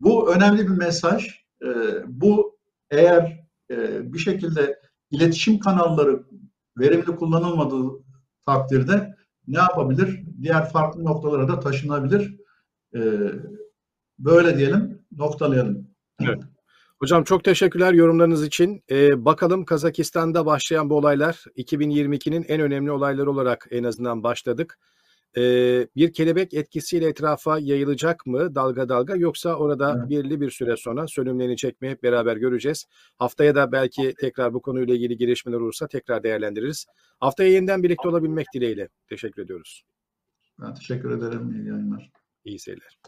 [0.00, 1.28] Bu önemli bir mesaj.
[1.62, 1.68] E,
[2.06, 2.58] bu
[2.90, 6.24] eğer e, bir şekilde iletişim kanalları
[6.78, 8.04] verimli kullanılmadığı
[8.46, 9.16] takdirde
[9.46, 10.24] ne yapabilir?
[10.42, 12.36] Diğer farklı noktalara da taşınabilir.
[12.94, 13.00] E,
[14.18, 15.88] böyle diyelim, noktalayalım.
[16.20, 16.42] Evet.
[16.98, 18.82] Hocam çok teşekkürler yorumlarınız için.
[18.90, 24.78] Ee, bakalım Kazakistan'da başlayan bu olaylar 2022'nin en önemli olayları olarak en azından başladık.
[25.36, 25.42] E,
[25.96, 30.10] bir kelebek etkisiyle etrafa yayılacak mı dalga dalga yoksa orada Evet.
[30.10, 32.86] belirli bir süre sonra sönümlenecek mi hep beraber göreceğiz.
[33.16, 36.86] Haftaya da belki tekrar bu konuyla ilgili gelişmeler olursa tekrar değerlendiririz.
[37.20, 38.88] Haftaya yeniden birlikte olabilmek dileğiyle.
[39.08, 39.84] Teşekkür ediyoruz.
[40.60, 41.50] Ben teşekkür ederim.
[41.50, 42.10] İyi yayınlar.
[42.44, 42.98] İyi seyirler.